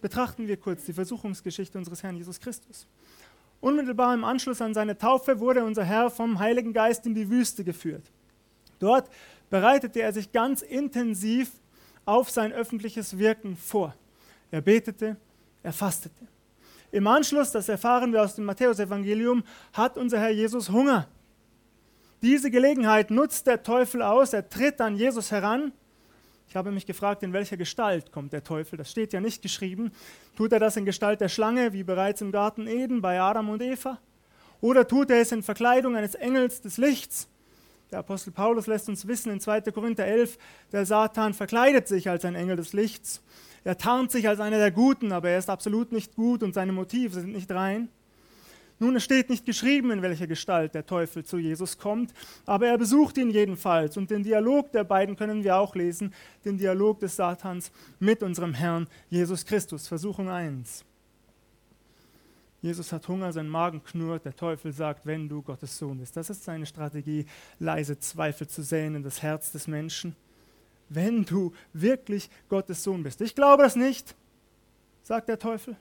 Betrachten 0.00 0.46
wir 0.46 0.56
kurz 0.56 0.84
die 0.84 0.92
Versuchungsgeschichte 0.92 1.78
unseres 1.78 2.02
Herrn 2.02 2.16
Jesus 2.16 2.40
Christus. 2.40 2.86
Unmittelbar 3.60 4.14
im 4.14 4.24
Anschluss 4.24 4.62
an 4.62 4.74
seine 4.74 4.96
Taufe 4.96 5.38
wurde 5.38 5.64
unser 5.64 5.84
Herr 5.84 6.10
vom 6.10 6.38
Heiligen 6.38 6.72
Geist 6.72 7.06
in 7.06 7.14
die 7.14 7.28
Wüste 7.28 7.62
geführt. 7.62 8.10
Dort 8.78 9.10
bereitete 9.50 10.00
er 10.00 10.12
sich 10.12 10.32
ganz 10.32 10.62
intensiv 10.62 11.52
auf 12.04 12.30
sein 12.30 12.52
öffentliches 12.52 13.18
Wirken 13.18 13.56
vor. 13.56 13.94
Er 14.50 14.60
betete, 14.60 15.16
er 15.62 15.72
fastete. 15.72 16.26
Im 16.92 17.06
Anschluss, 17.06 17.52
das 17.52 17.68
erfahren 17.68 18.12
wir 18.12 18.22
aus 18.22 18.34
dem 18.34 18.44
Matthäusevangelium, 18.44 19.44
hat 19.72 19.96
unser 19.96 20.18
Herr 20.18 20.30
Jesus 20.30 20.70
Hunger. 20.70 21.06
Diese 22.22 22.50
Gelegenheit 22.50 23.10
nutzt 23.10 23.46
der 23.46 23.62
Teufel 23.62 24.02
aus, 24.02 24.32
er 24.32 24.48
tritt 24.48 24.80
an 24.80 24.96
Jesus 24.96 25.30
heran. 25.30 25.72
Ich 26.48 26.56
habe 26.56 26.72
mich 26.72 26.84
gefragt, 26.84 27.22
in 27.22 27.32
welcher 27.32 27.56
Gestalt 27.56 28.10
kommt 28.10 28.32
der 28.32 28.42
Teufel? 28.42 28.76
Das 28.76 28.90
steht 28.90 29.12
ja 29.12 29.20
nicht 29.20 29.40
geschrieben. 29.40 29.92
Tut 30.36 30.52
er 30.52 30.58
das 30.58 30.76
in 30.76 30.84
Gestalt 30.84 31.20
der 31.20 31.28
Schlange, 31.28 31.72
wie 31.72 31.84
bereits 31.84 32.20
im 32.22 32.32
Garten 32.32 32.66
Eden 32.66 33.00
bei 33.00 33.20
Adam 33.20 33.48
und 33.50 33.62
Eva? 33.62 33.98
Oder 34.60 34.86
tut 34.86 35.10
er 35.10 35.20
es 35.20 35.30
in 35.30 35.44
Verkleidung 35.44 35.96
eines 35.96 36.16
Engels 36.16 36.60
des 36.60 36.76
Lichts? 36.76 37.28
Der 37.90 38.00
Apostel 38.00 38.30
Paulus 38.30 38.66
lässt 38.66 38.88
uns 38.88 39.06
wissen 39.08 39.32
in 39.32 39.40
2. 39.40 39.62
Korinther 39.72 40.06
11, 40.06 40.38
der 40.70 40.86
Satan 40.86 41.34
verkleidet 41.34 41.88
sich 41.88 42.08
als 42.08 42.24
ein 42.24 42.36
Engel 42.36 42.56
des 42.56 42.72
Lichts. 42.72 43.20
Er 43.64 43.76
tarnt 43.76 44.10
sich 44.12 44.28
als 44.28 44.40
einer 44.40 44.58
der 44.58 44.70
Guten, 44.70 45.12
aber 45.12 45.30
er 45.30 45.38
ist 45.38 45.50
absolut 45.50 45.90
nicht 45.92 46.14
gut 46.14 46.42
und 46.42 46.54
seine 46.54 46.72
Motive 46.72 47.20
sind 47.20 47.32
nicht 47.32 47.50
rein. 47.50 47.88
Nun, 48.78 48.96
es 48.96 49.04
steht 49.04 49.28
nicht 49.28 49.44
geschrieben, 49.44 49.90
in 49.90 50.00
welcher 50.00 50.26
Gestalt 50.26 50.74
der 50.74 50.86
Teufel 50.86 51.22
zu 51.22 51.36
Jesus 51.36 51.76
kommt, 51.76 52.14
aber 52.46 52.68
er 52.68 52.78
besucht 52.78 53.18
ihn 53.18 53.30
jedenfalls. 53.30 53.98
Und 53.98 54.10
den 54.10 54.22
Dialog 54.22 54.72
der 54.72 54.84
beiden 54.84 55.16
können 55.16 55.44
wir 55.44 55.56
auch 55.56 55.74
lesen, 55.74 56.14
den 56.46 56.56
Dialog 56.56 57.00
des 57.00 57.16
Satans 57.16 57.72
mit 57.98 58.22
unserem 58.22 58.54
Herrn 58.54 58.86
Jesus 59.10 59.44
Christus. 59.44 59.86
Versuchung 59.86 60.30
1. 60.30 60.86
Jesus 62.62 62.92
hat 62.92 63.08
Hunger, 63.08 63.32
sein 63.32 63.48
Magen 63.48 63.82
knurrt, 63.82 64.26
der 64.26 64.36
Teufel 64.36 64.72
sagt, 64.72 65.06
wenn 65.06 65.28
du 65.28 65.40
Gottes 65.40 65.78
Sohn 65.78 65.98
bist. 65.98 66.16
Das 66.16 66.28
ist 66.28 66.44
seine 66.44 66.66
Strategie, 66.66 67.24
leise 67.58 67.98
Zweifel 67.98 68.48
zu 68.48 68.62
säen 68.62 68.94
in 68.94 69.02
das 69.02 69.22
Herz 69.22 69.50
des 69.52 69.66
Menschen. 69.66 70.14
Wenn 70.88 71.24
du 71.24 71.54
wirklich 71.72 72.28
Gottes 72.48 72.82
Sohn 72.82 73.02
bist. 73.02 73.20
Ich 73.22 73.34
glaube 73.34 73.62
das 73.62 73.76
nicht, 73.76 74.14
sagt 75.02 75.28
der 75.28 75.38
Teufel. 75.38 75.76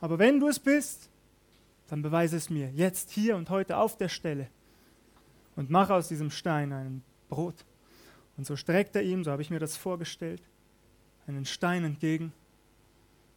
Aber 0.00 0.18
wenn 0.18 0.40
du 0.40 0.48
es 0.48 0.58
bist, 0.58 1.10
dann 1.88 2.02
beweise 2.02 2.36
es 2.36 2.50
mir 2.50 2.70
jetzt, 2.70 3.10
hier 3.10 3.36
und 3.36 3.50
heute 3.50 3.76
auf 3.76 3.96
der 3.96 4.08
Stelle. 4.08 4.48
Und 5.54 5.70
mach 5.70 5.90
aus 5.90 6.08
diesem 6.08 6.30
Stein 6.30 6.72
ein 6.72 7.02
Brot. 7.28 7.64
Und 8.36 8.46
so 8.46 8.56
streckt 8.56 8.96
er 8.96 9.02
ihm, 9.02 9.24
so 9.24 9.30
habe 9.30 9.42
ich 9.42 9.50
mir 9.50 9.58
das 9.58 9.76
vorgestellt, 9.76 10.42
einen 11.26 11.44
Stein 11.44 11.84
entgegen 11.84 12.32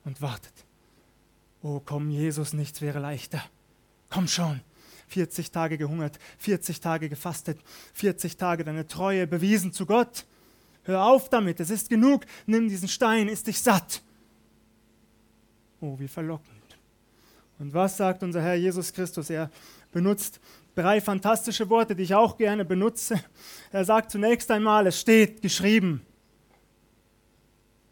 und 0.05 0.21
wartet. 0.21 0.65
Oh 1.63 1.79
komm, 1.83 2.09
Jesus, 2.09 2.53
nichts 2.53 2.81
wäre 2.81 2.99
leichter. 2.99 3.43
Komm 4.09 4.27
schon. 4.27 4.61
40 5.07 5.51
Tage 5.51 5.77
gehungert, 5.77 6.17
40 6.37 6.79
Tage 6.79 7.09
gefastet, 7.09 7.59
40 7.93 8.37
Tage 8.37 8.63
deine 8.63 8.87
Treue 8.87 9.27
bewiesen 9.27 9.73
zu 9.73 9.85
Gott. 9.85 10.25
Hör 10.83 11.05
auf 11.05 11.29
damit, 11.29 11.59
es 11.59 11.69
ist 11.69 11.89
genug. 11.89 12.25
Nimm 12.45 12.69
diesen 12.69 12.87
Stein, 12.87 13.27
ist 13.27 13.47
dich 13.47 13.61
satt. 13.61 14.01
Oh, 15.81 15.99
wie 15.99 16.07
verlockend. 16.07 16.77
Und 17.59 17.73
was 17.73 17.97
sagt 17.97 18.23
unser 18.23 18.41
Herr 18.41 18.55
Jesus 18.55 18.91
Christus? 18.91 19.29
Er 19.29 19.51
benutzt 19.91 20.39
drei 20.73 21.01
fantastische 21.01 21.69
Worte, 21.69 21.95
die 21.95 22.03
ich 22.03 22.15
auch 22.15 22.37
gerne 22.37 22.65
benutze. 22.65 23.21
Er 23.71 23.85
sagt 23.85 24.11
zunächst 24.11 24.49
einmal, 24.49 24.87
es 24.87 24.99
steht 24.99 25.41
geschrieben. 25.41 26.01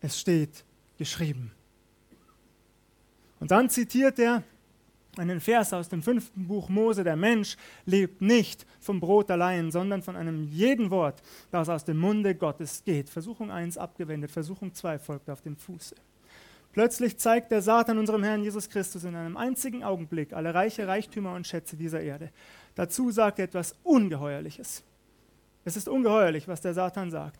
Es 0.02 0.20
steht 0.20 0.64
geschrieben. 0.98 1.52
Und 3.39 3.51
dann 3.51 3.69
zitiert 3.69 4.19
er 4.19 4.43
einen 5.17 5.39
Vers 5.39 5.74
aus 5.74 5.89
dem 5.89 6.01
fünften 6.01 6.48
Buch 6.48 6.69
Mose, 6.69 7.03
der 7.03 7.15
Mensch 7.15 7.58
lebt 7.86 8.22
nicht 8.22 8.65
vom 8.79 9.00
Brot 9.00 9.31
allein, 9.31 9.72
sondern 9.72 10.01
von 10.01 10.15
einem 10.15 10.48
jeden 10.50 10.91
Wort, 10.91 11.22
das 11.51 11.67
aus 11.67 11.84
dem 11.84 11.98
Munde 11.98 12.36
Gottes 12.36 12.84
geht. 12.84 13.10
Versuchung 13.10 13.51
1 13.51 13.77
abgewendet, 13.77 14.31
Versuchung 14.31 14.74
2 14.74 15.00
folgt 15.00 15.29
auf 15.29 15.41
dem 15.41 15.58
Fuße. 15.58 15.96
Plötzlich 16.72 17.17
zeigt 17.17 17.51
der 17.51 17.62
Satan 17.62 17.98
unserem 17.98 18.24
Herrn 18.24 18.43
Jesus 18.43 18.69
Christus 18.69 19.03
in 19.03 19.15
einem 19.15 19.38
einzigen 19.38 19.84
Augenblick 19.84 20.34
alle 20.34 20.53
reiche 20.53 20.88
Reichtümer 20.88 21.34
und 21.34 21.48
Schätze 21.48 21.75
dieser 21.75 22.01
Erde. 22.01 22.29
Dazu 22.75 23.10
sagt 23.12 23.39
er 23.39 23.46
etwas 23.46 23.75
Ungeheuerliches. 23.84 24.84
Es 25.65 25.75
ist 25.75 25.89
ungeheuerlich, 25.89 26.48
was 26.48 26.62
der 26.62 26.74
Satan 26.74 27.09
sagt. 27.09 27.40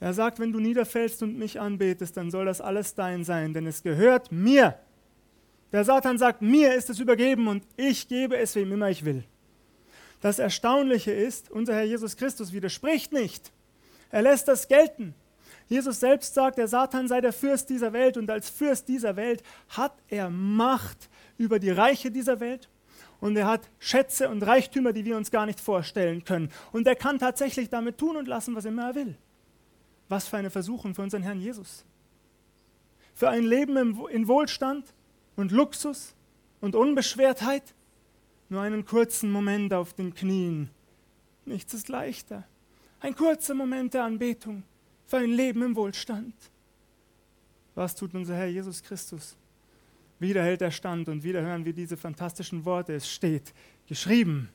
Er 0.00 0.14
sagt, 0.14 0.38
wenn 0.38 0.52
du 0.52 0.60
niederfällst 0.60 1.22
und 1.22 1.36
mich 1.36 1.60
anbetest, 1.60 2.16
dann 2.16 2.30
soll 2.30 2.46
das 2.46 2.60
alles 2.60 2.94
dein 2.94 3.24
sein, 3.24 3.52
denn 3.52 3.66
es 3.66 3.82
gehört 3.82 4.30
mir. 4.30 4.78
Der 5.72 5.84
Satan 5.84 6.18
sagt, 6.18 6.40
mir 6.40 6.74
ist 6.74 6.88
es 6.88 7.00
übergeben 7.00 7.48
und 7.48 7.64
ich 7.76 8.08
gebe 8.08 8.36
es 8.36 8.54
wem 8.54 8.72
immer 8.72 8.90
ich 8.90 9.04
will. 9.04 9.24
Das 10.20 10.38
Erstaunliche 10.38 11.12
ist, 11.12 11.50
unser 11.50 11.74
Herr 11.74 11.84
Jesus 11.84 12.16
Christus 12.16 12.52
widerspricht 12.52 13.12
nicht. 13.12 13.52
Er 14.10 14.22
lässt 14.22 14.48
das 14.48 14.68
gelten. 14.68 15.14
Jesus 15.68 16.00
selbst 16.00 16.32
sagt, 16.32 16.58
der 16.58 16.68
Satan 16.68 17.08
sei 17.08 17.20
der 17.20 17.32
Fürst 17.32 17.68
dieser 17.68 17.92
Welt 17.92 18.16
und 18.16 18.30
als 18.30 18.48
Fürst 18.48 18.88
dieser 18.88 19.16
Welt 19.16 19.42
hat 19.68 19.92
er 20.08 20.30
Macht 20.30 21.10
über 21.36 21.58
die 21.58 21.70
Reiche 21.70 22.10
dieser 22.10 22.40
Welt 22.40 22.68
und 23.20 23.36
er 23.36 23.46
hat 23.46 23.68
Schätze 23.78 24.28
und 24.28 24.42
Reichtümer, 24.42 24.92
die 24.92 25.04
wir 25.04 25.16
uns 25.16 25.30
gar 25.30 25.44
nicht 25.44 25.60
vorstellen 25.60 26.24
können. 26.24 26.50
Und 26.72 26.86
er 26.86 26.96
kann 26.96 27.18
tatsächlich 27.18 27.68
damit 27.68 27.98
tun 27.98 28.16
und 28.16 28.28
lassen, 28.28 28.54
was 28.54 28.64
immer 28.64 28.88
er 28.88 28.94
will. 28.94 29.16
Was 30.08 30.28
für 30.28 30.36
eine 30.36 30.50
Versuchung 30.50 30.94
für 30.94 31.02
unseren 31.02 31.22
Herrn 31.22 31.40
Jesus. 31.40 31.84
Für 33.14 33.28
ein 33.28 33.44
Leben 33.44 33.76
in 34.08 34.28
Wohlstand 34.28 34.94
und 35.36 35.52
Luxus 35.52 36.14
und 36.60 36.74
Unbeschwertheit. 36.74 37.74
Nur 38.48 38.62
einen 38.62 38.84
kurzen 38.84 39.30
Moment 39.30 39.74
auf 39.74 39.92
den 39.92 40.14
Knien. 40.14 40.70
Nichts 41.44 41.74
ist 41.74 41.88
leichter. 41.88 42.44
Ein 43.00 43.14
kurzer 43.14 43.54
Moment 43.54 43.94
der 43.94 44.04
Anbetung 44.04 44.62
für 45.06 45.18
ein 45.18 45.30
Leben 45.30 45.62
im 45.62 45.76
Wohlstand. 45.76 46.34
Was 47.74 47.94
tut 47.94 48.14
unser 48.14 48.34
Herr 48.34 48.48
Jesus 48.48 48.82
Christus? 48.82 49.36
Wieder 50.18 50.42
hält 50.42 50.62
er 50.62 50.70
stand 50.70 51.08
und 51.08 51.22
wieder 51.22 51.42
hören 51.42 51.64
wir 51.64 51.72
diese 51.72 51.96
fantastischen 51.96 52.64
Worte. 52.64 52.94
Es 52.94 53.08
steht 53.08 53.54
geschrieben. 53.86 54.48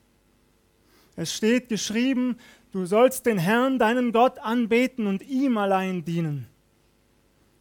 Es 1.16 1.32
steht 1.32 1.68
geschrieben, 1.68 2.36
du 2.72 2.86
sollst 2.86 3.26
den 3.26 3.38
Herrn, 3.38 3.78
deinen 3.78 4.12
Gott, 4.12 4.38
anbeten 4.38 5.06
und 5.06 5.22
ihm 5.22 5.56
allein 5.58 6.04
dienen. 6.04 6.46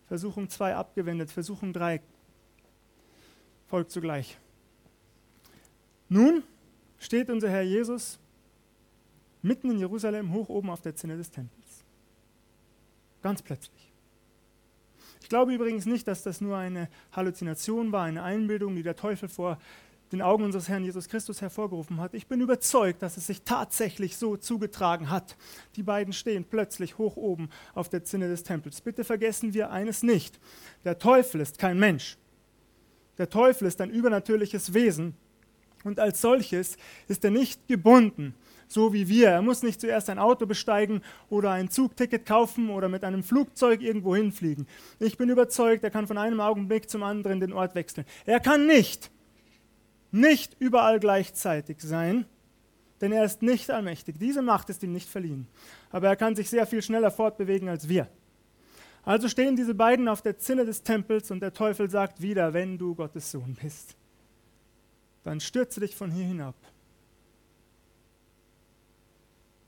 Versuchung 0.08 0.50
2 0.50 0.76
abgewendet, 0.76 1.32
Versuchung 1.32 1.74
3 1.74 2.02
folgt 3.68 3.92
zugleich. 3.92 4.38
Nun 6.10 6.44
steht 7.00 7.30
unser 7.30 7.50
Herr 7.50 7.64
Jesus 7.64 8.20
mitten 9.42 9.72
in 9.72 9.80
Jerusalem, 9.80 10.32
hoch 10.32 10.50
oben 10.50 10.70
auf 10.70 10.82
der 10.82 10.96
Zinne 10.96 11.18
des 11.18 11.32
Tempels. 11.32 11.84
Ganz 13.22 13.42
plötzlich. 13.42 13.92
Ich 15.22 15.30
glaube 15.30 15.54
übrigens 15.54 15.86
nicht, 15.86 16.08
dass 16.08 16.22
das 16.24 16.42
nur 16.42 16.58
eine 16.58 16.90
Halluzination 17.12 17.92
war, 17.92 18.04
eine 18.04 18.24
Einbildung, 18.24 18.76
die 18.76 18.84
der 18.84 18.96
Teufel 18.96 19.30
vor 19.30 19.58
den 20.14 20.22
Augen 20.22 20.44
unseres 20.44 20.70
Herrn 20.70 20.84
Jesus 20.84 21.10
Christus 21.10 21.42
hervorgerufen 21.42 22.00
hat. 22.00 22.14
Ich 22.14 22.28
bin 22.28 22.40
überzeugt, 22.40 23.02
dass 23.02 23.18
es 23.18 23.28
sich 23.28 23.42
tatsächlich 23.42 24.16
so 24.16 24.38
zugetragen 24.38 25.10
hat. 25.10 25.36
Die 25.76 25.84
beiden 25.84 26.14
stehen 26.14 26.46
plötzlich 26.46 27.00
hoch 27.00 27.18
oben 27.18 27.50
auf 27.74 27.90
der 27.90 28.04
Zinne 28.04 28.30
des 28.30 28.44
Tempels. 28.44 28.82
Bitte 28.82 29.04
vergessen 29.04 29.56
wir 29.56 29.72
eines 29.72 30.04
nicht. 30.04 30.40
Der 30.86 31.00
Teufel 31.00 31.42
ist 31.42 31.58
kein 31.58 31.80
Mensch. 31.80 32.18
Der 33.18 33.30
Teufel 33.30 33.68
ist 33.68 33.82
ein 33.82 33.90
übernatürliches 33.90 34.74
Wesen 34.76 35.16
und 35.84 36.00
als 36.00 36.22
solches 36.22 36.78
ist 37.08 37.26
er 37.26 37.32
nicht 37.32 37.68
gebunden, 37.68 38.36
so 38.68 38.94
wie 38.94 39.08
wir. 39.08 39.30
Er 39.30 39.42
muss 39.42 39.64
nicht 39.64 39.82
zuerst 39.82 40.12
ein 40.12 40.20
Auto 40.20 40.46
besteigen 40.46 41.02
oder 41.30 41.52
ein 41.52 41.70
Zugticket 41.70 42.26
kaufen 42.26 42.70
oder 42.70 42.88
mit 42.88 43.04
einem 43.04 43.24
Flugzeug 43.24 43.82
irgendwo 43.82 44.16
hinfliegen. 44.16 44.68
Ich 45.00 45.18
bin 45.18 45.30
überzeugt, 45.30 45.84
er 45.84 45.90
kann 45.92 46.06
von 46.06 46.20
einem 46.20 46.40
Augenblick 46.40 46.88
zum 46.90 47.02
anderen 47.02 47.40
den 47.40 47.52
Ort 47.52 47.74
wechseln. 47.74 48.06
Er 48.26 48.40
kann 48.40 48.68
nicht 48.68 49.12
nicht 50.14 50.56
überall 50.60 51.00
gleichzeitig 51.00 51.82
sein, 51.82 52.26
denn 53.02 53.12
er 53.12 53.26
ist 53.26 53.42
nicht 53.42 53.72
allmächtig. 53.72 54.18
Diese 54.20 54.42
Macht 54.42 54.70
ist 54.70 54.84
ihm 54.84 54.94
nicht 54.94 55.10
verliehen. 55.10 55.48
Aber 55.92 56.08
er 56.08 56.16
kann 56.16 56.36
sich 56.36 56.50
sehr 56.50 56.68
viel 56.68 56.82
schneller 56.82 57.12
fortbewegen 57.12 57.68
als 57.68 57.90
wir. 57.90 58.08
Also 59.04 59.28
stehen 59.28 59.56
diese 59.56 59.76
beiden 59.76 60.08
auf 60.08 60.22
der 60.22 60.38
Zinne 60.38 60.66
des 60.66 60.84
Tempels 60.84 61.32
und 61.32 61.42
der 61.42 61.54
Teufel 61.54 61.90
sagt 61.90 62.22
wieder, 62.22 62.54
wenn 62.54 62.78
du 62.78 62.96
Gottes 62.96 63.32
Sohn 63.32 63.58
bist, 63.62 63.98
dann 65.24 65.40
stürze 65.40 65.82
dich 65.82 65.96
von 65.96 66.12
hier 66.12 66.26
hinab. 66.26 66.56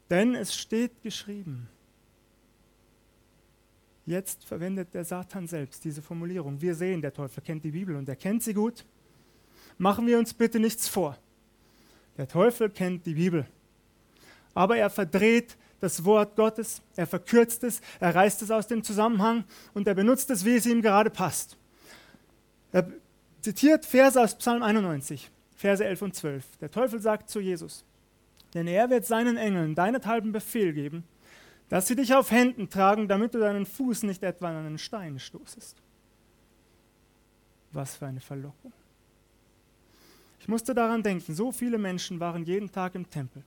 Denn 0.09 0.35
es 0.35 0.55
steht 0.55 1.01
geschrieben. 1.01 1.67
Jetzt 4.05 4.45
verwendet 4.45 4.93
der 4.93 5.03
Satan 5.03 5.47
selbst 5.47 5.83
diese 5.83 6.03
Formulierung. 6.03 6.61
Wir 6.61 6.75
sehen, 6.75 7.01
der 7.01 7.11
Teufel 7.11 7.41
kennt 7.43 7.63
die 7.63 7.71
Bibel 7.71 7.95
und 7.95 8.07
er 8.07 8.15
kennt 8.15 8.43
sie 8.43 8.53
gut. 8.53 8.85
Machen 9.77 10.07
wir 10.07 10.17
uns 10.17 10.33
bitte 10.33 10.59
nichts 10.59 10.87
vor. 10.87 11.17
Der 12.17 12.27
Teufel 12.27 12.69
kennt 12.69 13.05
die 13.05 13.15
Bibel. 13.15 13.45
Aber 14.53 14.77
er 14.77 14.89
verdreht 14.89 15.57
das 15.81 16.05
Wort 16.05 16.35
Gottes, 16.35 16.81
er 16.95 17.05
verkürzt 17.05 17.63
es, 17.63 17.81
er 17.99 18.15
reißt 18.15 18.41
es 18.41 18.51
aus 18.51 18.67
dem 18.67 18.83
Zusammenhang 18.83 19.43
und 19.73 19.87
er 19.87 19.93
benutzt 19.93 20.29
es, 20.29 20.45
wie 20.45 20.55
es 20.55 20.65
ihm 20.65 20.81
gerade 20.81 21.09
passt. 21.09 21.57
Er 22.71 22.89
zitiert 23.41 23.85
Verse 23.85 24.19
aus 24.19 24.35
Psalm 24.35 24.63
91, 24.63 25.29
Verse 25.55 25.83
11 25.83 26.01
und 26.01 26.15
12. 26.15 26.57
Der 26.61 26.71
Teufel 26.71 27.01
sagt 27.01 27.29
zu 27.29 27.39
Jesus, 27.39 27.83
denn 28.53 28.67
er 28.67 28.89
wird 28.89 29.05
seinen 29.05 29.37
Engeln 29.37 29.75
deinethalben 29.75 30.31
Befehl 30.31 30.73
geben, 30.73 31.03
dass 31.69 31.87
sie 31.87 31.95
dich 31.95 32.13
auf 32.13 32.31
Händen 32.31 32.69
tragen, 32.69 33.07
damit 33.07 33.33
du 33.33 33.39
deinen 33.39 33.65
Fuß 33.65 34.03
nicht 34.03 34.23
etwa 34.23 34.49
an 34.49 34.65
einen 34.65 34.77
Stein 34.77 35.19
stoßest. 35.19 35.75
Was 37.71 37.95
für 37.95 38.05
eine 38.05 38.21
Verlockung. 38.21 38.71
Ich 40.45 40.49
musste 40.49 40.75
daran 40.75 41.01
denken, 41.01 41.33
so 41.33 41.51
viele 41.51 41.79
Menschen 41.79 42.19
waren 42.19 42.43
jeden 42.43 42.71
Tag 42.71 42.93
im 42.93 43.09
Tempel. 43.09 43.41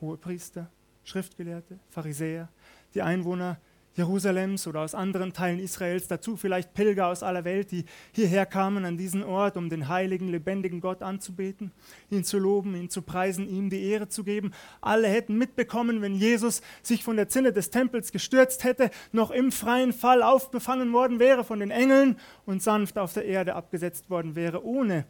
Hohe 0.00 0.16
Priester, 0.16 0.70
Schriftgelehrte, 1.02 1.80
Pharisäer, 1.90 2.48
die 2.94 3.02
Einwohner 3.02 3.58
Jerusalems 3.96 4.68
oder 4.68 4.82
aus 4.82 4.94
anderen 4.94 5.32
Teilen 5.32 5.58
Israels, 5.58 6.06
dazu 6.06 6.36
vielleicht 6.36 6.74
Pilger 6.74 7.08
aus 7.08 7.24
aller 7.24 7.44
Welt, 7.44 7.72
die 7.72 7.86
hierher 8.12 8.46
kamen 8.46 8.84
an 8.84 8.96
diesen 8.96 9.24
Ort, 9.24 9.56
um 9.56 9.68
den 9.68 9.88
heiligen, 9.88 10.28
lebendigen 10.28 10.80
Gott 10.80 11.02
anzubeten, 11.02 11.72
ihn 12.08 12.22
zu 12.22 12.38
loben, 12.38 12.76
ihn 12.76 12.88
zu 12.88 13.02
preisen, 13.02 13.48
ihm 13.48 13.68
die 13.68 13.82
Ehre 13.82 14.08
zu 14.08 14.22
geben. 14.22 14.52
Alle 14.80 15.08
hätten 15.08 15.36
mitbekommen, 15.36 16.02
wenn 16.02 16.14
Jesus 16.14 16.62
sich 16.84 17.02
von 17.02 17.16
der 17.16 17.30
Zinne 17.30 17.52
des 17.52 17.70
Tempels 17.70 18.12
gestürzt 18.12 18.62
hätte, 18.62 18.92
noch 19.10 19.32
im 19.32 19.50
freien 19.50 19.92
Fall 19.92 20.22
aufgefangen 20.22 20.92
worden 20.92 21.18
wäre 21.18 21.42
von 21.42 21.58
den 21.58 21.72
Engeln 21.72 22.16
und 22.46 22.62
sanft 22.62 22.96
auf 22.96 23.12
der 23.12 23.24
Erde 23.24 23.56
abgesetzt 23.56 24.08
worden 24.08 24.36
wäre, 24.36 24.64
ohne 24.64 25.04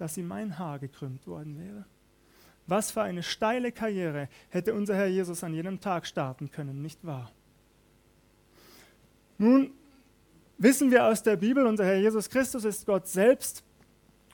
dass 0.00 0.16
ihm 0.16 0.32
ein 0.32 0.58
Haar 0.58 0.78
gekrümmt 0.78 1.26
worden 1.26 1.58
wäre. 1.58 1.84
Was 2.66 2.90
für 2.90 3.02
eine 3.02 3.22
steile 3.22 3.70
Karriere 3.70 4.28
hätte 4.48 4.72
unser 4.72 4.96
Herr 4.96 5.08
Jesus 5.08 5.44
an 5.44 5.52
jenem 5.52 5.78
Tag 5.80 6.06
starten 6.06 6.50
können, 6.50 6.80
nicht 6.80 7.04
wahr? 7.04 7.30
Nun 9.36 9.72
wissen 10.56 10.90
wir 10.90 11.04
aus 11.04 11.22
der 11.22 11.36
Bibel, 11.36 11.66
unser 11.66 11.84
Herr 11.84 11.98
Jesus 11.98 12.30
Christus 12.30 12.64
ist 12.64 12.86
Gott 12.86 13.08
selbst 13.08 13.62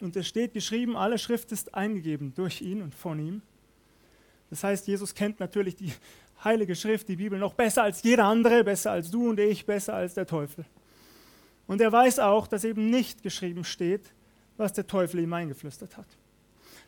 und 0.01 0.15
es 0.15 0.29
steht 0.29 0.53
geschrieben, 0.53 0.97
alle 0.97 1.19
Schrift 1.19 1.51
ist 1.51 1.75
eingegeben 1.75 2.33
durch 2.35 2.61
ihn 2.63 2.81
und 2.81 2.95
von 2.95 3.19
ihm. 3.19 3.43
Das 4.51 4.63
heißt, 4.63 4.87
Jesus 4.87 5.15
kennt 5.15 5.41
natürlich 5.41 5.75
die 5.75 5.93
heilige 6.45 6.77
Schrift, 6.77 7.09
die 7.09 7.17
Bibel, 7.17 7.41
noch 7.41 7.55
besser 7.55 7.83
als 7.83 8.05
jeder 8.05 8.27
andere, 8.27 8.63
besser 8.63 8.93
als 8.93 9.11
du 9.11 9.31
und 9.31 9.41
ich, 9.41 9.67
besser 9.67 9.95
als 9.95 10.15
der 10.15 10.27
Teufel. 10.27 10.65
Und 11.67 11.81
er 11.81 11.91
weiß 11.91 12.21
auch, 12.21 12.47
dass 12.47 12.63
eben 12.63 12.89
nicht 12.89 13.25
geschrieben 13.25 13.65
steht, 13.65 14.13
was 14.57 14.73
der 14.73 14.87
Teufel 14.87 15.21
ihm 15.21 15.33
eingeflüstert 15.33 15.97
hat. 15.97 16.07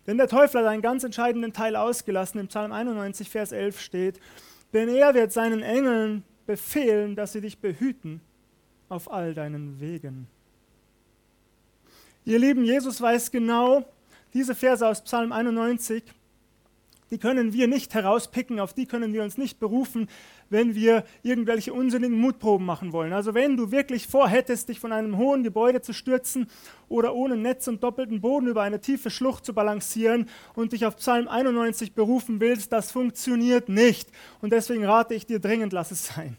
Denn 0.07 0.16
der 0.16 0.28
Teufel 0.28 0.62
hat 0.62 0.68
einen 0.68 0.83
ganz 0.83 1.04
entscheidenden 1.04 1.52
Teil 1.52 1.76
ausgelassen. 1.76 2.40
Im 2.40 2.48
Psalm 2.48 2.72
91, 2.72 3.28
Vers 3.28 3.52
11 3.52 3.81
steht, 3.81 4.20
denn 4.72 4.88
er 4.88 5.14
wird 5.14 5.33
seinen 5.33 5.62
Engeln 5.62 6.24
befehlen, 6.46 7.14
dass 7.14 7.33
sie 7.33 7.40
dich 7.40 7.59
behüten 7.59 8.20
auf 8.88 9.11
all 9.12 9.35
deinen 9.35 9.81
Wegen. 9.81 10.26
Ihr 12.24 12.38
Lieben, 12.38 12.64
Jesus 12.64 13.00
weiß 13.00 13.31
genau, 13.31 13.85
diese 14.35 14.54
Verse 14.54 14.87
aus 14.87 15.02
Psalm 15.02 15.33
91, 15.33 16.02
die 17.10 17.18
können 17.18 17.52
wir 17.52 17.68
nicht 17.68 17.94
herauspicken, 17.94 18.60
auf 18.60 18.74
die 18.74 18.86
können 18.86 19.12
wir 19.12 19.22
uns 19.22 19.38
nicht 19.38 19.58
berufen, 19.58 20.08
wenn 20.50 20.74
wir 20.74 21.04
irgendwelche 21.22 21.72
unsinnigen 21.72 22.18
Mutproben 22.18 22.66
machen 22.66 22.92
wollen. 22.92 23.12
Also 23.12 23.34
wenn 23.34 23.56
du 23.56 23.70
wirklich 23.70 24.06
vorhättest, 24.06 24.68
dich 24.68 24.80
von 24.80 24.92
einem 24.92 25.16
hohen 25.16 25.42
Gebäude 25.42 25.80
zu 25.80 25.92
stürzen 25.92 26.48
oder 26.88 27.14
ohne 27.14 27.36
Netz 27.36 27.66
und 27.68 27.82
doppelten 27.82 28.20
Boden 28.20 28.46
über 28.46 28.62
eine 28.62 28.80
tiefe 28.80 29.10
Schlucht 29.10 29.44
zu 29.44 29.54
balancieren 29.54 30.28
und 30.54 30.72
dich 30.72 30.84
auf 30.84 30.96
Psalm 30.96 31.28
91 31.28 31.94
berufen 31.94 32.40
willst, 32.40 32.72
das 32.72 32.92
funktioniert 32.92 33.68
nicht. 33.68 34.10
Und 34.40 34.52
deswegen 34.52 34.84
rate 34.84 35.14
ich 35.14 35.26
dir 35.26 35.40
dringend, 35.40 35.72
lass 35.72 35.90
es 35.90 36.06
sein. 36.06 36.36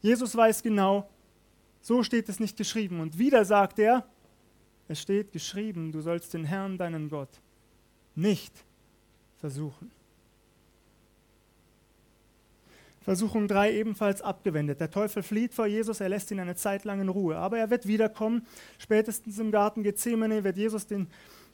Jesus 0.00 0.34
weiß 0.34 0.62
genau, 0.64 1.08
so 1.80 2.02
steht 2.02 2.28
es 2.28 2.40
nicht 2.40 2.56
geschrieben. 2.56 3.00
Und 3.00 3.18
wieder 3.18 3.44
sagt 3.44 3.78
er, 3.78 4.06
es 4.88 5.00
steht 5.00 5.32
geschrieben, 5.32 5.92
du 5.92 6.00
sollst 6.00 6.34
den 6.34 6.44
Herrn, 6.44 6.76
deinen 6.76 7.08
Gott, 7.08 7.40
nicht 8.16 8.64
versuchen. 9.42 9.90
Versuchung 13.00 13.48
3 13.48 13.72
ebenfalls 13.72 14.22
abgewendet. 14.22 14.78
Der 14.78 14.88
Teufel 14.88 15.24
flieht 15.24 15.52
vor 15.52 15.66
Jesus, 15.66 15.98
er 15.98 16.08
lässt 16.08 16.30
ihn 16.30 16.38
eine 16.38 16.54
Zeit 16.54 16.84
lang 16.84 17.00
in 17.00 17.08
Ruhe. 17.08 17.36
Aber 17.36 17.58
er 17.58 17.68
wird 17.68 17.88
wiederkommen. 17.88 18.46
Spätestens 18.78 19.40
im 19.40 19.50
Garten 19.50 19.82
Gethsemane 19.82 20.44
wird 20.44 20.56
Jesus 20.56 20.86
den, 20.86 21.08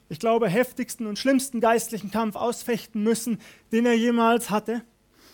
ich 0.07 0.19
glaube, 0.19 0.49
heftigsten 0.49 1.07
und 1.07 1.17
schlimmsten 1.17 1.59
geistlichen 1.59 2.11
Kampf 2.11 2.35
ausfechten 2.35 3.01
müssen, 3.01 3.39
den 3.71 3.87
er 3.87 3.95
jemals 3.95 4.51
hatte. 4.51 4.83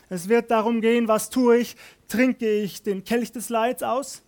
Es 0.08 0.30
wird 0.30 0.50
darum 0.50 0.80
gehen, 0.80 1.10
was 1.10 1.30
tue 1.30 1.58
ich? 1.58 1.76
Trinke 2.08 2.50
ich 2.50 2.84
den 2.84 3.04
Kelch 3.04 3.34
des 3.34 3.50
Leids 3.50 3.84
aus 3.84 4.22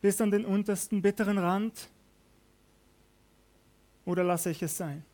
bis 0.00 0.18
an 0.22 0.30
den 0.30 0.46
untersten 0.46 1.02
bitteren 1.02 1.36
Rand 1.36 1.90
oder 4.06 4.24
lasse 4.24 4.48
ich 4.48 4.62
es 4.62 4.74
sein? 4.74 5.04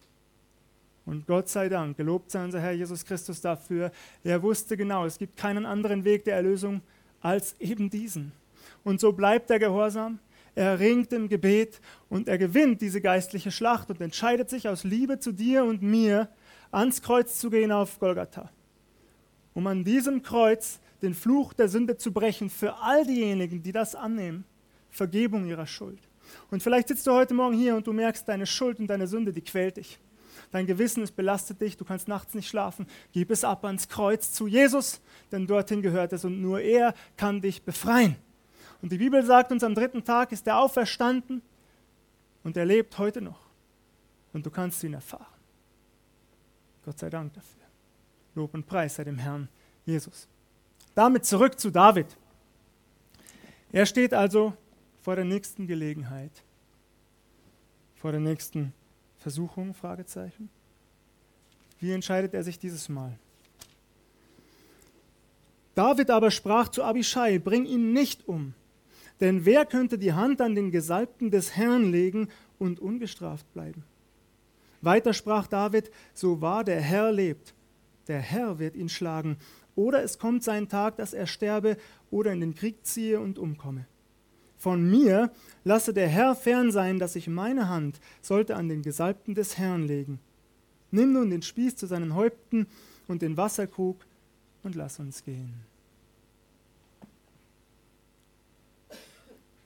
Und 1.06 1.26
Gott 1.26 1.48
sei 1.48 1.68
Dank, 1.68 1.96
gelobt 1.96 2.30
sei 2.30 2.44
unser 2.44 2.60
Herr 2.60 2.72
Jesus 2.72 3.04
Christus 3.04 3.40
dafür. 3.40 3.90
Er 4.22 4.42
wusste 4.42 4.76
genau, 4.76 5.04
es 5.04 5.18
gibt 5.18 5.36
keinen 5.36 5.66
anderen 5.66 6.04
Weg 6.04 6.24
der 6.24 6.36
Erlösung 6.36 6.80
als 7.20 7.54
eben 7.60 7.90
diesen. 7.90 8.32
Und 8.84 9.00
so 9.00 9.12
bleibt 9.12 9.50
er 9.50 9.58
gehorsam, 9.58 10.18
er 10.54 10.78
ringt 10.78 11.12
im 11.12 11.28
Gebet 11.28 11.80
und 12.08 12.28
er 12.28 12.38
gewinnt 12.38 12.80
diese 12.80 13.00
geistliche 13.00 13.50
Schlacht 13.50 13.90
und 13.90 14.00
entscheidet 14.00 14.48
sich 14.48 14.68
aus 14.68 14.84
Liebe 14.84 15.18
zu 15.18 15.32
dir 15.32 15.64
und 15.64 15.82
mir, 15.82 16.28
ans 16.70 17.02
Kreuz 17.02 17.38
zu 17.38 17.50
gehen 17.50 17.72
auf 17.72 17.98
Golgatha, 17.98 18.50
um 19.52 19.66
an 19.66 19.84
diesem 19.84 20.22
Kreuz 20.22 20.80
den 21.02 21.14
Fluch 21.14 21.52
der 21.52 21.68
Sünde 21.68 21.96
zu 21.96 22.12
brechen 22.12 22.50
für 22.50 22.76
all 22.76 23.04
diejenigen, 23.04 23.62
die 23.62 23.72
das 23.72 23.94
annehmen, 23.94 24.44
Vergebung 24.90 25.46
ihrer 25.46 25.66
Schuld. 25.66 25.98
Und 26.50 26.62
vielleicht 26.62 26.88
sitzt 26.88 27.06
du 27.06 27.12
heute 27.12 27.34
Morgen 27.34 27.56
hier 27.56 27.76
und 27.76 27.86
du 27.86 27.92
merkst, 27.92 28.26
deine 28.26 28.46
Schuld 28.46 28.78
und 28.78 28.86
deine 28.86 29.06
Sünde, 29.06 29.32
die 29.32 29.42
quält 29.42 29.76
dich 29.76 29.98
dein 30.54 30.66
Gewissen, 30.66 31.02
es 31.02 31.10
belastet 31.10 31.60
dich, 31.60 31.76
du 31.76 31.84
kannst 31.84 32.06
nachts 32.06 32.32
nicht 32.32 32.48
schlafen, 32.48 32.86
gib 33.12 33.32
es 33.32 33.42
ab 33.42 33.64
ans 33.64 33.88
Kreuz 33.88 34.30
zu 34.30 34.46
Jesus, 34.46 35.00
denn 35.32 35.48
dorthin 35.48 35.82
gehört 35.82 36.12
es 36.12 36.24
und 36.24 36.40
nur 36.40 36.60
er 36.60 36.94
kann 37.16 37.40
dich 37.40 37.64
befreien. 37.64 38.14
Und 38.80 38.92
die 38.92 38.98
Bibel 38.98 39.24
sagt 39.24 39.50
uns, 39.50 39.64
am 39.64 39.74
dritten 39.74 40.04
Tag 40.04 40.30
ist 40.30 40.46
er 40.46 40.58
auferstanden 40.58 41.42
und 42.44 42.56
er 42.56 42.66
lebt 42.66 42.96
heute 42.98 43.20
noch. 43.20 43.40
Und 44.32 44.46
du 44.46 44.50
kannst 44.50 44.84
ihn 44.84 44.94
erfahren. 44.94 45.26
Gott 46.84 47.00
sei 47.00 47.10
Dank 47.10 47.32
dafür. 47.32 47.62
Lob 48.36 48.54
und 48.54 48.64
Preis 48.66 48.94
sei 48.94 49.02
dem 49.02 49.18
Herrn 49.18 49.48
Jesus. 49.84 50.28
Damit 50.94 51.24
zurück 51.24 51.58
zu 51.58 51.70
David. 51.70 52.16
Er 53.72 53.86
steht 53.86 54.14
also 54.14 54.52
vor 55.02 55.16
der 55.16 55.24
nächsten 55.24 55.66
Gelegenheit, 55.66 56.44
vor 57.96 58.12
der 58.12 58.20
nächsten 58.20 58.72
Versuchung? 59.24 59.72
Fragezeichen. 59.72 60.50
Wie 61.80 61.92
entscheidet 61.92 62.34
er 62.34 62.44
sich 62.44 62.58
dieses 62.58 62.90
Mal? 62.90 63.18
David 65.74 66.10
aber 66.10 66.30
sprach 66.30 66.68
zu 66.68 66.84
Abishai, 66.84 67.38
bring 67.38 67.64
ihn 67.64 67.94
nicht 67.94 68.28
um, 68.28 68.52
denn 69.20 69.46
wer 69.46 69.64
könnte 69.64 69.96
die 69.96 70.12
Hand 70.12 70.42
an 70.42 70.54
den 70.54 70.70
Gesalbten 70.70 71.30
des 71.30 71.56
Herrn 71.56 71.90
legen 71.90 72.28
und 72.58 72.80
ungestraft 72.80 73.50
bleiben? 73.54 73.82
Weiter 74.82 75.14
sprach 75.14 75.46
David, 75.46 75.90
so 76.12 76.42
wahr 76.42 76.62
der 76.62 76.82
Herr 76.82 77.10
lebt, 77.10 77.54
der 78.08 78.20
Herr 78.20 78.58
wird 78.58 78.76
ihn 78.76 78.90
schlagen, 78.90 79.38
oder 79.74 80.02
es 80.02 80.18
kommt 80.18 80.44
sein 80.44 80.68
Tag, 80.68 80.98
dass 80.98 81.14
er 81.14 81.26
sterbe 81.26 81.78
oder 82.10 82.30
in 82.30 82.40
den 82.40 82.54
Krieg 82.54 82.84
ziehe 82.84 83.18
und 83.20 83.38
umkomme. 83.38 83.86
Von 84.64 84.88
mir 84.88 85.30
lasse 85.64 85.92
der 85.92 86.08
Herr 86.08 86.34
fern 86.34 86.72
sein, 86.72 86.98
dass 86.98 87.16
ich 87.16 87.28
meine 87.28 87.68
Hand 87.68 88.00
sollte 88.22 88.56
an 88.56 88.70
den 88.70 88.80
Gesalbten 88.80 89.34
des 89.34 89.58
Herrn 89.58 89.82
legen. 89.82 90.20
Nimm 90.90 91.12
nun 91.12 91.28
den 91.28 91.42
Spieß 91.42 91.76
zu 91.76 91.86
seinen 91.86 92.14
Häupten 92.14 92.66
und 93.06 93.20
den 93.20 93.36
Wasserkrug 93.36 93.98
und 94.62 94.74
lass 94.74 94.98
uns 94.98 95.22
gehen. 95.22 95.52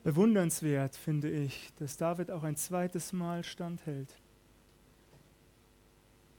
Bewundernswert 0.02 0.96
finde 0.96 1.30
ich, 1.30 1.70
dass 1.78 1.96
David 1.96 2.32
auch 2.32 2.42
ein 2.42 2.56
zweites 2.56 3.12
Mal 3.12 3.44
standhält. 3.44 4.12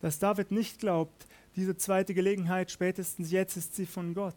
Dass 0.02 0.20
David 0.20 0.52
nicht 0.52 0.80
glaubt, 0.80 1.28
diese 1.56 1.78
zweite 1.78 2.14
Gelegenheit, 2.14 2.72
spätestens 2.72 3.32
jetzt 3.32 3.56
ist 3.56 3.78
sie 3.78 3.86
von 3.86 4.14
Gott. 4.14 4.36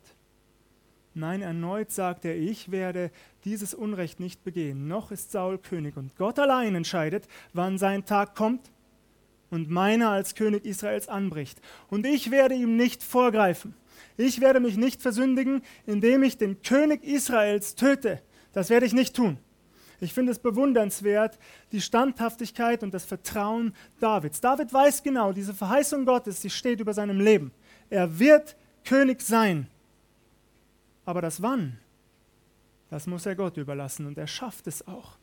Nein, 1.15 1.43
erneut 1.43 1.91
sagt 1.91 2.25
er, 2.25 2.37
ich 2.37 2.71
werde 2.71 3.11
dieses 3.45 3.75
Unrecht 3.75 4.19
nicht 4.19 4.45
begehen. 4.45 4.89
Noch 4.89 5.11
ist 5.13 5.31
Saul 5.31 5.59
König 5.59 5.97
und 5.97 6.17
Gott 6.17 6.39
allein 6.39 6.75
entscheidet, 6.75 7.29
wann 7.53 7.77
sein 7.77 8.07
Tag 8.07 8.35
kommt 8.35 8.71
und 9.51 9.71
meiner 9.71 10.09
als 10.09 10.35
König 10.35 10.65
Israels 10.65 11.09
anbricht. 11.09 11.61
Und 11.91 12.07
ich 12.07 12.31
werde 12.31 12.55
ihm 12.55 12.77
nicht 12.77 13.03
vorgreifen. 13.03 13.75
Ich 14.17 14.41
werde 14.41 14.61
mich 14.61 14.79
nicht 14.79 15.03
versündigen, 15.03 15.63
indem 15.87 16.23
ich 16.23 16.39
den 16.39 16.63
König 16.63 17.05
Israels 17.05 17.75
töte. 17.75 18.23
Das 18.53 18.71
werde 18.71 18.87
ich 18.87 18.95
nicht 18.95 19.15
tun. 19.15 19.39
Ich 20.01 20.15
finde 20.15 20.33
es 20.33 20.39
bewundernswert, 20.39 21.39
die 21.71 21.81
Standhaftigkeit 21.81 22.83
und 22.83 22.93
das 22.93 23.05
Vertrauen 23.05 23.75
Davids. 24.01 24.41
David 24.41 24.73
weiß 24.73 25.03
genau, 25.03 25.33
diese 25.33 25.55
Verheißung 25.55 26.07
Gottes, 26.07 26.41
die 26.41 26.51
steht 26.51 26.81
über 26.81 26.95
seinem 26.95 27.21
Leben. 27.21 27.53
Er 27.89 28.19
wird 28.19 28.57
König 28.85 29.21
sein. 29.21 29.69
Aber 31.05 31.21
das 31.21 31.43
Wann, 31.43 31.79
das 32.91 33.07
muss 33.07 33.27
er 33.27 33.37
Gott 33.37 33.57
überlassen 33.57 34.07
und 34.07 34.19
er 34.19 34.27
schafft 34.27 34.67
es 34.67 34.87
auch. 34.87 35.19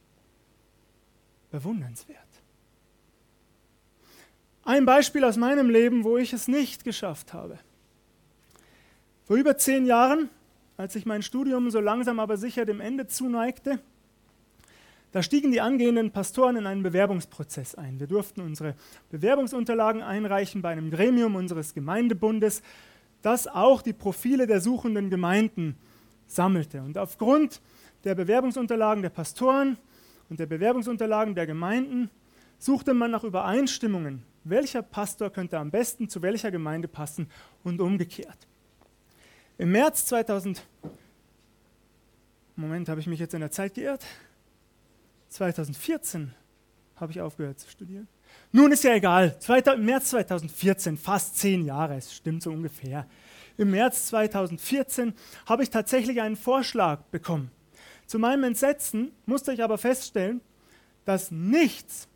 Bewundernswert. 1.52 2.18
Ein 4.64 4.86
Beispiel 4.86 5.24
aus 5.24 5.38
meinem 5.38 5.70
Leben, 5.70 6.04
wo 6.04 6.18
ich 6.18 6.34
es 6.34 6.48
nicht 6.48 6.84
geschafft 6.84 7.34
habe. 7.34 7.58
Vor 9.26 9.38
über 9.38 9.58
zehn 9.58 9.86
Jahren, 9.86 10.30
als 10.78 10.96
ich 10.96 11.06
mein 11.06 11.24
Studium 11.24 11.72
so 11.72 11.80
langsam 11.80 12.20
aber 12.20 12.38
sicher 12.38 12.66
dem 12.66 12.82
Ende 12.82 13.08
zuneigte, 13.08 13.80
Da 15.12 15.24
stiegen 15.24 15.52
die 15.52 15.62
angehenden 15.62 16.12
Pastoren 16.12 16.56
in 16.56 16.68
einen 16.68 16.84
Bewerbungsprozess 16.84 17.74
ein. 17.74 18.00
Wir 18.00 18.06
durften 18.06 18.42
unsere 18.42 18.76
Bewerbungsunterlagen 19.10 20.04
einreichen 20.04 20.62
bei 20.62 20.70
einem 20.70 20.92
Gremium 20.92 21.36
unseres 21.36 21.74
Gemeindebundes, 21.74 22.62
das 23.22 23.48
auch 23.48 23.82
die 23.82 23.94
Profile 23.94 24.48
der 24.48 24.62
suchenden 24.62 25.10
Gemeinden 25.10 25.78
sammelte. 26.28 26.82
Und 26.82 26.98
aufgrund 26.98 27.62
der 28.04 28.16
Bewerbungsunterlagen 28.16 29.02
der 29.02 29.10
Pastoren 29.10 29.78
und 30.30 30.40
der 30.40 30.46
Bewerbungsunterlagen 30.46 31.36
der 31.36 31.48
Gemeinden 31.48 32.10
suchte 32.58 32.94
man 32.94 33.12
nach 33.12 33.24
Übereinstimmungen. 33.24 34.24
Welcher 34.44 34.82
Pastor 34.82 35.30
könnte 35.30 35.58
am 35.58 35.72
besten 35.72 36.08
zu 36.08 36.22
welcher 36.22 36.52
Gemeinde 36.52 36.88
passen 36.88 37.30
und 37.64 37.82
umgekehrt. 37.82 38.48
Im 39.58 39.72
März 39.72 40.06
2000, 40.06 40.66
Moment, 42.56 42.88
habe 42.90 43.02
ich 43.02 43.08
mich 43.08 43.20
jetzt 43.20 43.34
in 43.34 43.42
der 43.42 43.52
Zeit 43.52 43.74
geirrt? 43.74 44.06
2014 45.30 46.34
habe 46.96 47.12
ich 47.12 47.22
aufgehört 47.22 47.60
zu 47.60 47.70
studieren. 47.70 48.08
Nun 48.52 48.72
ist 48.72 48.84
ja 48.84 48.96
egal, 48.96 49.38
im 49.76 49.86
März 49.86 50.10
2014, 50.10 50.98
fast 50.98 51.38
zehn 51.38 51.66
Jahre, 51.66 51.98
es 51.98 52.16
stimmt 52.16 52.42
so 52.42 52.50
ungefähr. 52.50 53.06
Im 53.58 53.70
März 53.70 54.08
2014 54.08 55.14
habe 55.46 55.62
ich 55.62 55.70
tatsächlich 55.70 56.20
einen 56.20 56.36
Vorschlag 56.36 57.04
bekommen. 57.12 57.52
Zu 58.08 58.18
meinem 58.18 58.46
Entsetzen 58.46 59.12
musste 59.28 59.54
ich 59.54 59.62
aber 59.64 59.78
feststellen, 59.78 60.42
dass 61.06 61.30
nichts, 61.30 62.08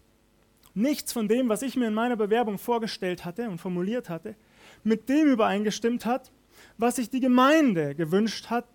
nichts 0.74 1.13
von 1.13 1.28
dem, 1.28 1.50
was 1.50 1.62
ich 1.62 1.76
mir 1.76 1.89
in 1.89 1.93
meiner 1.93 2.15
Bewerbung 2.15 2.58
vorgestellt 2.58 3.26
hatte 3.26 3.48
und 3.48 3.60
formuliert 3.60 4.10
hatte, 4.10 4.36
mit 4.84 5.10
dem 5.10 5.28
übereingestimmt 5.28 6.08
hat, 6.08 6.32
was 6.80 6.96
sich 6.96 7.12
die 7.12 7.19
Gemeinde 7.19 7.93
gewünscht 7.93 8.50
hat, 8.50 8.65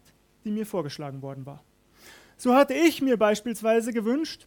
die 0.44 0.52
mir 0.52 0.64
vorgeschlagen 0.64 1.22
worden 1.22 1.44
war. 1.44 1.64
So 2.36 2.54
hatte 2.54 2.74
ich 2.74 3.02
mir 3.02 3.16
beispielsweise 3.16 3.92
gewünscht, 3.92 4.46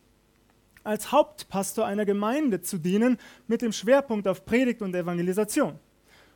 als 0.83 1.11
Hauptpastor 1.11 1.85
einer 1.85 2.05
Gemeinde 2.05 2.61
zu 2.61 2.77
dienen 2.77 3.17
mit 3.47 3.61
dem 3.61 3.71
Schwerpunkt 3.71 4.27
auf 4.27 4.45
Predigt 4.45 4.81
und 4.81 4.95
Evangelisation. 4.95 5.79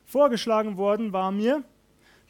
Vorgeschlagen 0.05 0.77
worden 0.77 1.13
war 1.13 1.31
mir 1.31 1.63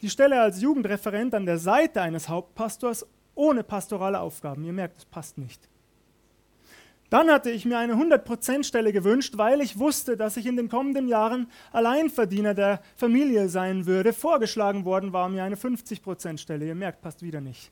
die 0.02 0.10
Stelle 0.10 0.42
als 0.42 0.62
Jugendreferent 0.62 1.34
an 1.34 1.46
der 1.46 1.58
Seite 1.58 2.02
eines 2.02 2.30
Hauptpastors 2.30 3.06
ohne 3.34 3.64
pastorale 3.64 4.20
Aufgaben. 4.20 4.64
Ihr 4.64 4.74
merkt, 4.74 5.00
es 5.00 5.06
passt 5.06 5.38
nicht. 5.38 5.68
Dann 7.10 7.30
hatte 7.30 7.52
ich 7.52 7.66
mir 7.66 7.78
eine 7.78 7.94
100%-Stelle 7.94 8.92
gewünscht, 8.92 9.38
weil 9.38 9.62
ich 9.62 9.78
wusste, 9.78 10.18
dass 10.18 10.38
ich 10.38 10.48
in 10.48 10.58
den 10.58 10.70
kommenden 10.70 11.08
Jahren 11.08 11.52
Alleinverdiener 11.72 12.54
der 12.54 12.82
Familie 12.96 13.48
sein 13.48 13.86
würde. 13.86 14.12
Vorgeschlagen 14.12 14.86
worden 14.86 15.14
war 15.14 15.30
mir 15.30 15.44
eine 15.44 15.56
50%-Stelle. 15.56 16.66
Ihr 16.66 16.76
merkt, 16.76 17.02
passt 17.02 17.22
wieder 17.22 17.42
nicht. 17.42 17.72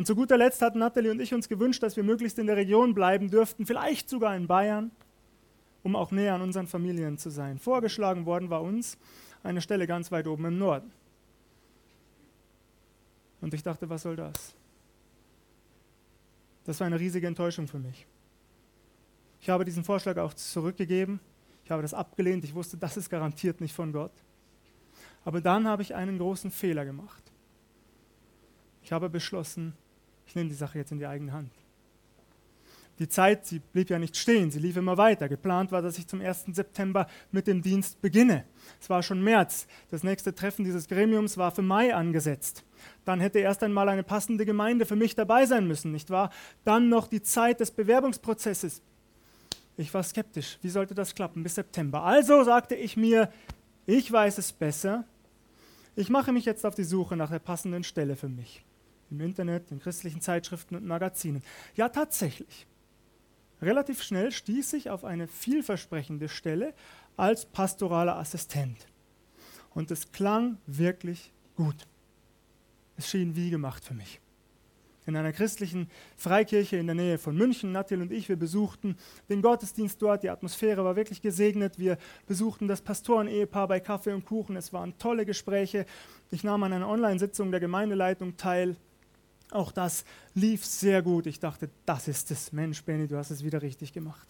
Und 0.00 0.06
zu 0.06 0.14
guter 0.14 0.38
Letzt 0.38 0.62
hatten 0.62 0.78
Natalie 0.78 1.10
und 1.10 1.20
ich 1.20 1.34
uns 1.34 1.46
gewünscht, 1.46 1.82
dass 1.82 1.94
wir 1.94 2.02
möglichst 2.02 2.38
in 2.38 2.46
der 2.46 2.56
Region 2.56 2.94
bleiben 2.94 3.28
dürften, 3.30 3.66
vielleicht 3.66 4.08
sogar 4.08 4.34
in 4.34 4.46
Bayern, 4.46 4.92
um 5.82 5.94
auch 5.94 6.10
näher 6.10 6.32
an 6.32 6.40
unseren 6.40 6.66
Familien 6.66 7.18
zu 7.18 7.28
sein. 7.28 7.58
Vorgeschlagen 7.58 8.24
worden 8.24 8.48
war 8.48 8.62
uns 8.62 8.96
eine 9.42 9.60
Stelle 9.60 9.86
ganz 9.86 10.10
weit 10.10 10.26
oben 10.26 10.46
im 10.46 10.56
Norden. 10.56 10.90
Und 13.42 13.52
ich 13.52 13.62
dachte, 13.62 13.90
was 13.90 14.00
soll 14.00 14.16
das? 14.16 14.54
Das 16.64 16.80
war 16.80 16.86
eine 16.86 16.98
riesige 16.98 17.26
Enttäuschung 17.26 17.68
für 17.68 17.78
mich. 17.78 18.06
Ich 19.42 19.50
habe 19.50 19.66
diesen 19.66 19.84
Vorschlag 19.84 20.16
auch 20.16 20.32
zurückgegeben. 20.32 21.20
Ich 21.66 21.70
habe 21.70 21.82
das 21.82 21.92
abgelehnt. 21.92 22.42
Ich 22.44 22.54
wusste, 22.54 22.78
das 22.78 22.96
ist 22.96 23.10
garantiert 23.10 23.60
nicht 23.60 23.74
von 23.74 23.92
Gott. 23.92 24.14
Aber 25.26 25.42
dann 25.42 25.68
habe 25.68 25.82
ich 25.82 25.94
einen 25.94 26.16
großen 26.16 26.50
Fehler 26.50 26.86
gemacht. 26.86 27.22
Ich 28.82 28.92
habe 28.92 29.10
beschlossen, 29.10 29.74
ich 30.30 30.36
nehme 30.36 30.48
die 30.48 30.54
Sache 30.54 30.78
jetzt 30.78 30.92
in 30.92 31.00
die 31.00 31.08
eigene 31.08 31.32
Hand. 31.32 31.50
Die 33.00 33.08
Zeit, 33.08 33.46
sie 33.46 33.58
blieb 33.58 33.90
ja 33.90 33.98
nicht 33.98 34.16
stehen, 34.16 34.52
sie 34.52 34.60
lief 34.60 34.76
immer 34.76 34.96
weiter. 34.96 35.28
Geplant 35.28 35.72
war, 35.72 35.82
dass 35.82 35.98
ich 35.98 36.06
zum 36.06 36.20
1. 36.20 36.44
September 36.52 37.08
mit 37.32 37.48
dem 37.48 37.62
Dienst 37.62 38.00
beginne. 38.00 38.44
Es 38.80 38.88
war 38.88 39.02
schon 39.02 39.24
März. 39.24 39.66
Das 39.90 40.04
nächste 40.04 40.32
Treffen 40.32 40.64
dieses 40.64 40.86
Gremiums 40.86 41.36
war 41.36 41.50
für 41.50 41.62
Mai 41.62 41.92
angesetzt. 41.92 42.62
Dann 43.04 43.18
hätte 43.18 43.40
erst 43.40 43.64
einmal 43.64 43.88
eine 43.88 44.04
passende 44.04 44.46
Gemeinde 44.46 44.86
für 44.86 44.94
mich 44.94 45.16
dabei 45.16 45.46
sein 45.46 45.66
müssen, 45.66 45.90
nicht 45.90 46.10
wahr? 46.10 46.30
Dann 46.62 46.88
noch 46.88 47.08
die 47.08 47.22
Zeit 47.22 47.58
des 47.58 47.72
Bewerbungsprozesses. 47.72 48.82
Ich 49.76 49.92
war 49.92 50.04
skeptisch. 50.04 50.60
Wie 50.62 50.70
sollte 50.70 50.94
das 50.94 51.16
klappen 51.16 51.42
bis 51.42 51.56
September? 51.56 52.04
Also 52.04 52.44
sagte 52.44 52.76
ich 52.76 52.96
mir, 52.96 53.32
ich 53.84 54.12
weiß 54.12 54.38
es 54.38 54.52
besser. 54.52 55.04
Ich 55.96 56.08
mache 56.08 56.30
mich 56.30 56.44
jetzt 56.44 56.64
auf 56.64 56.76
die 56.76 56.84
Suche 56.84 57.16
nach 57.16 57.30
der 57.30 57.40
passenden 57.40 57.82
Stelle 57.82 58.14
für 58.14 58.28
mich 58.28 58.64
im 59.10 59.20
Internet, 59.20 59.70
in 59.70 59.80
christlichen 59.80 60.20
Zeitschriften 60.20 60.76
und 60.76 60.86
Magazinen. 60.86 61.42
Ja, 61.74 61.88
tatsächlich. 61.88 62.66
Relativ 63.62 64.02
schnell 64.02 64.32
stieß 64.32 64.72
ich 64.72 64.90
auf 64.90 65.04
eine 65.04 65.28
vielversprechende 65.28 66.28
Stelle 66.28 66.74
als 67.16 67.44
pastoraler 67.44 68.16
Assistent. 68.16 68.86
Und 69.74 69.90
es 69.90 70.12
klang 70.12 70.56
wirklich 70.66 71.32
gut. 71.56 71.86
Es 72.96 73.08
schien 73.08 73.36
wie 73.36 73.50
gemacht 73.50 73.84
für 73.84 73.94
mich. 73.94 74.20
In 75.06 75.16
einer 75.16 75.32
christlichen 75.32 75.90
Freikirche 76.16 76.76
in 76.76 76.86
der 76.86 76.94
Nähe 76.94 77.18
von 77.18 77.34
München, 77.34 77.72
Nattil 77.72 78.00
und 78.00 78.12
ich, 78.12 78.28
wir 78.28 78.36
besuchten 78.36 78.96
den 79.28 79.42
Gottesdienst 79.42 80.00
dort. 80.00 80.22
Die 80.22 80.30
Atmosphäre 80.30 80.84
war 80.84 80.96
wirklich 80.96 81.22
gesegnet. 81.22 81.78
Wir 81.78 81.98
besuchten 82.26 82.68
das 82.68 82.82
Pastoren-Ehepaar 82.82 83.68
bei 83.68 83.80
Kaffee 83.80 84.12
und 84.12 84.24
Kuchen. 84.24 84.56
Es 84.56 84.72
waren 84.72 84.96
tolle 84.98 85.26
Gespräche. 85.26 85.86
Ich 86.30 86.44
nahm 86.44 86.62
an 86.62 86.72
einer 86.72 86.88
Online-Sitzung 86.88 87.50
der 87.50 87.60
Gemeindeleitung 87.60 88.36
teil. 88.36 88.76
Auch 89.50 89.72
das 89.72 90.04
lief 90.34 90.64
sehr 90.64 91.02
gut. 91.02 91.26
Ich 91.26 91.40
dachte, 91.40 91.70
das 91.84 92.08
ist 92.08 92.30
es. 92.30 92.52
Mensch, 92.52 92.84
Benny, 92.84 93.08
du 93.08 93.16
hast 93.16 93.30
es 93.30 93.44
wieder 93.44 93.62
richtig 93.62 93.92
gemacht. 93.92 94.28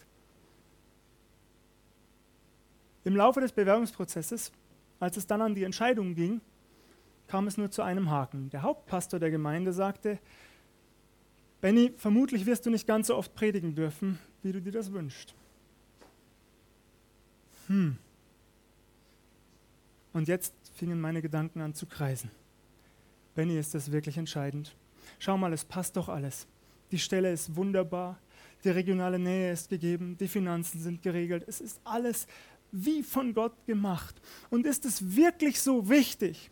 Im 3.03 3.15
Laufe 3.15 3.41
des 3.41 3.51
Bewerbungsprozesses, 3.51 4.51
als 4.99 5.17
es 5.17 5.27
dann 5.27 5.41
an 5.41 5.55
die 5.55 5.63
Entscheidung 5.63 6.15
ging, 6.15 6.41
kam 7.27 7.47
es 7.47 7.57
nur 7.57 7.71
zu 7.71 7.81
einem 7.81 8.09
Haken. 8.09 8.49
Der 8.49 8.61
Hauptpastor 8.61 9.19
der 9.19 9.31
Gemeinde 9.31 9.73
sagte, 9.73 10.19
Benny, 11.61 11.93
vermutlich 11.95 12.45
wirst 12.45 12.65
du 12.65 12.71
nicht 12.71 12.87
ganz 12.87 13.07
so 13.07 13.15
oft 13.15 13.33
predigen 13.35 13.75
dürfen, 13.75 14.19
wie 14.41 14.51
du 14.51 14.61
dir 14.61 14.71
das 14.71 14.91
wünschst. 14.91 15.35
Hm. 17.67 17.97
Und 20.13 20.27
jetzt 20.27 20.53
fingen 20.73 20.99
meine 20.99 21.21
Gedanken 21.21 21.61
an 21.61 21.73
zu 21.73 21.85
kreisen. 21.85 22.31
Benny, 23.35 23.57
ist 23.57 23.73
das 23.75 23.91
wirklich 23.91 24.17
entscheidend? 24.17 24.75
Schau 25.21 25.37
mal, 25.37 25.53
es 25.53 25.63
passt 25.63 25.95
doch 25.95 26.09
alles. 26.09 26.47
Die 26.91 26.99
Stelle 26.99 27.31
ist 27.31 27.55
wunderbar, 27.55 28.19
die 28.63 28.69
regionale 28.69 29.19
Nähe 29.19 29.51
ist 29.51 29.69
gegeben, 29.69 30.17
die 30.19 30.27
Finanzen 30.27 30.81
sind 30.81 31.01
geregelt, 31.01 31.45
es 31.47 31.61
ist 31.61 31.79
alles 31.83 32.27
wie 32.71 33.03
von 33.03 33.33
Gott 33.33 33.53
gemacht. 33.65 34.19
Und 34.49 34.65
ist 34.65 34.83
es 34.83 35.15
wirklich 35.15 35.61
so 35.61 35.89
wichtig, 35.89 36.49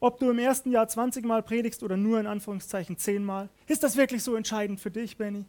ob 0.00 0.18
du 0.18 0.30
im 0.30 0.38
ersten 0.38 0.72
Jahr 0.72 0.88
20 0.88 1.24
Mal 1.24 1.42
predigst 1.42 1.82
oder 1.82 1.96
nur 1.96 2.18
in 2.18 2.26
Anführungszeichen 2.26 2.98
10 2.98 3.24
Mal? 3.24 3.48
Ist 3.66 3.82
das 3.82 3.96
wirklich 3.96 4.22
so 4.22 4.34
entscheidend 4.34 4.80
für 4.80 4.90
dich, 4.90 5.16
Benny? 5.16 5.44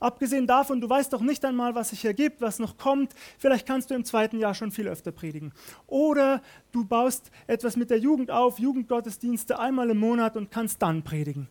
Abgesehen 0.00 0.46
davon, 0.46 0.80
du 0.80 0.88
weißt 0.88 1.12
doch 1.12 1.20
nicht 1.20 1.44
einmal, 1.44 1.74
was 1.74 1.90
sich 1.90 2.00
hier 2.00 2.14
gibt, 2.14 2.40
was 2.40 2.58
noch 2.58 2.76
kommt. 2.76 3.14
Vielleicht 3.38 3.66
kannst 3.66 3.90
du 3.90 3.94
im 3.94 4.04
zweiten 4.04 4.38
Jahr 4.38 4.54
schon 4.54 4.70
viel 4.70 4.88
öfter 4.88 5.12
predigen. 5.12 5.52
Oder 5.86 6.42
du 6.72 6.84
baust 6.84 7.30
etwas 7.46 7.76
mit 7.76 7.90
der 7.90 7.98
Jugend 7.98 8.30
auf, 8.30 8.58
Jugendgottesdienste 8.58 9.58
einmal 9.58 9.90
im 9.90 9.98
Monat 9.98 10.36
und 10.36 10.50
kannst 10.50 10.82
dann 10.82 11.02
predigen. 11.02 11.48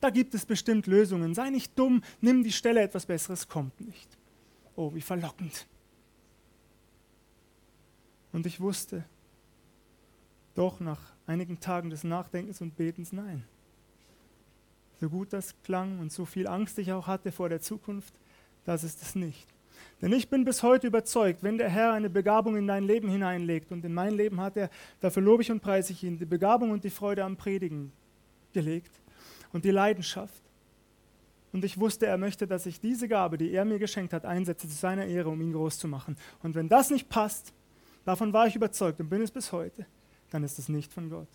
Da 0.00 0.10
gibt 0.10 0.34
es 0.34 0.46
bestimmt 0.46 0.86
Lösungen. 0.86 1.34
Sei 1.34 1.50
nicht 1.50 1.78
dumm, 1.78 2.02
nimm 2.20 2.42
die 2.42 2.52
Stelle, 2.52 2.80
etwas 2.80 3.06
Besseres 3.06 3.48
kommt 3.48 3.80
nicht. 3.80 4.16
Oh, 4.76 4.94
wie 4.94 5.02
verlockend. 5.02 5.66
Und 8.32 8.46
ich 8.46 8.60
wusste, 8.60 9.04
doch 10.54 10.80
nach 10.80 11.00
einigen 11.26 11.60
Tagen 11.60 11.90
des 11.90 12.04
Nachdenkens 12.04 12.60
und 12.60 12.76
Betens, 12.76 13.12
nein 13.12 13.44
so 15.00 15.08
gut 15.08 15.32
das 15.32 15.54
klang 15.62 15.98
und 15.98 16.12
so 16.12 16.26
viel 16.26 16.46
Angst 16.46 16.78
ich 16.78 16.92
auch 16.92 17.06
hatte 17.06 17.32
vor 17.32 17.48
der 17.48 17.60
Zukunft, 17.60 18.12
das 18.64 18.84
ist 18.84 19.02
es 19.02 19.14
nicht. 19.14 19.48
Denn 20.02 20.12
ich 20.12 20.28
bin 20.28 20.44
bis 20.44 20.62
heute 20.62 20.86
überzeugt, 20.86 21.42
wenn 21.42 21.56
der 21.56 21.70
Herr 21.70 21.92
eine 21.92 22.10
Begabung 22.10 22.56
in 22.56 22.66
dein 22.66 22.84
Leben 22.84 23.08
hineinlegt 23.08 23.72
und 23.72 23.84
in 23.84 23.94
mein 23.94 24.14
Leben 24.14 24.40
hat 24.40 24.56
er, 24.56 24.68
dafür 25.00 25.22
lobe 25.22 25.42
ich 25.42 25.50
und 25.50 25.60
preise 25.60 25.92
ich 25.92 26.04
ihn, 26.04 26.18
die 26.18 26.26
Begabung 26.26 26.70
und 26.70 26.84
die 26.84 26.90
Freude 26.90 27.24
am 27.24 27.36
Predigen 27.36 27.92
gelegt 28.52 28.92
und 29.52 29.64
die 29.64 29.70
Leidenschaft. 29.70 30.42
Und 31.52 31.64
ich 31.64 31.80
wusste, 31.80 32.06
er 32.06 32.18
möchte, 32.18 32.46
dass 32.46 32.66
ich 32.66 32.78
diese 32.78 33.08
Gabe, 33.08 33.38
die 33.38 33.50
er 33.52 33.64
mir 33.64 33.78
geschenkt 33.78 34.12
hat, 34.12 34.24
einsetze 34.24 34.68
zu 34.68 34.74
seiner 34.74 35.06
Ehre, 35.06 35.30
um 35.30 35.40
ihn 35.40 35.52
groß 35.52 35.78
zu 35.78 35.88
machen. 35.88 36.16
Und 36.42 36.54
wenn 36.54 36.68
das 36.68 36.90
nicht 36.90 37.08
passt, 37.08 37.54
davon 38.04 38.32
war 38.32 38.46
ich 38.46 38.54
überzeugt 38.54 39.00
und 39.00 39.08
bin 39.08 39.22
es 39.22 39.30
bis 39.30 39.50
heute, 39.50 39.86
dann 40.30 40.44
ist 40.44 40.58
es 40.58 40.68
nicht 40.68 40.92
von 40.92 41.10
Gott. 41.10 41.28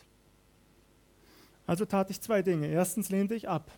Also 1.67 1.85
tat 1.85 2.09
ich 2.09 2.21
zwei 2.21 2.41
Dinge. 2.41 2.67
Erstens 2.67 3.09
lehnte 3.09 3.35
ich 3.35 3.49
ab. 3.49 3.71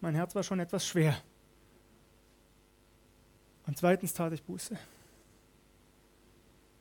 Mein 0.00 0.14
Herz 0.14 0.34
war 0.34 0.42
schon 0.42 0.60
etwas 0.60 0.86
schwer. 0.86 1.16
Und 3.66 3.78
zweitens 3.78 4.12
tat 4.12 4.32
ich 4.32 4.42
Buße. 4.42 4.76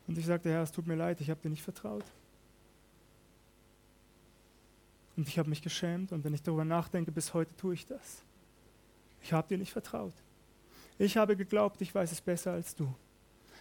Und 0.07 0.17
ich 0.17 0.25
sagte, 0.25 0.49
Herr, 0.49 0.63
es 0.63 0.71
tut 0.71 0.87
mir 0.87 0.95
leid, 0.95 1.21
ich 1.21 1.29
habe 1.29 1.39
dir 1.41 1.49
nicht 1.49 1.61
vertraut. 1.61 2.03
Und 5.15 5.27
ich 5.27 5.37
habe 5.37 5.49
mich 5.49 5.61
geschämt 5.61 6.11
und 6.11 6.23
wenn 6.23 6.33
ich 6.33 6.41
darüber 6.41 6.65
nachdenke, 6.65 7.11
bis 7.11 7.33
heute 7.33 7.55
tue 7.55 7.75
ich 7.75 7.85
das. 7.85 8.23
Ich 9.21 9.33
habe 9.33 9.47
dir 9.47 9.57
nicht 9.59 9.71
vertraut. 9.71 10.13
Ich 10.97 11.17
habe 11.17 11.37
geglaubt, 11.37 11.79
ich 11.81 11.93
weiß 11.93 12.11
es 12.11 12.21
besser 12.21 12.53
als 12.53 12.73
du. 12.73 12.91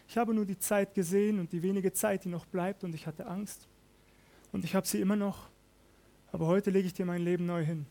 Ich 0.08 0.16
habe 0.16 0.32
nur 0.32 0.46
die 0.46 0.58
Zeit 0.58 0.94
gesehen 0.94 1.38
und 1.38 1.52
die 1.52 1.62
wenige 1.62 1.92
Zeit, 1.92 2.24
die 2.24 2.30
noch 2.30 2.46
bleibt, 2.46 2.82
und 2.82 2.94
ich 2.94 3.06
hatte 3.06 3.26
Angst. 3.26 3.68
Und 4.52 4.64
ich 4.64 4.74
habe 4.74 4.86
sie 4.86 5.00
immer 5.00 5.16
noch. 5.16 5.49
Aber 6.32 6.46
heute 6.46 6.70
lege 6.70 6.86
ich 6.86 6.94
dir 6.94 7.06
mein 7.06 7.22
Leben 7.22 7.46
neu 7.46 7.64
hin. 7.64 7.86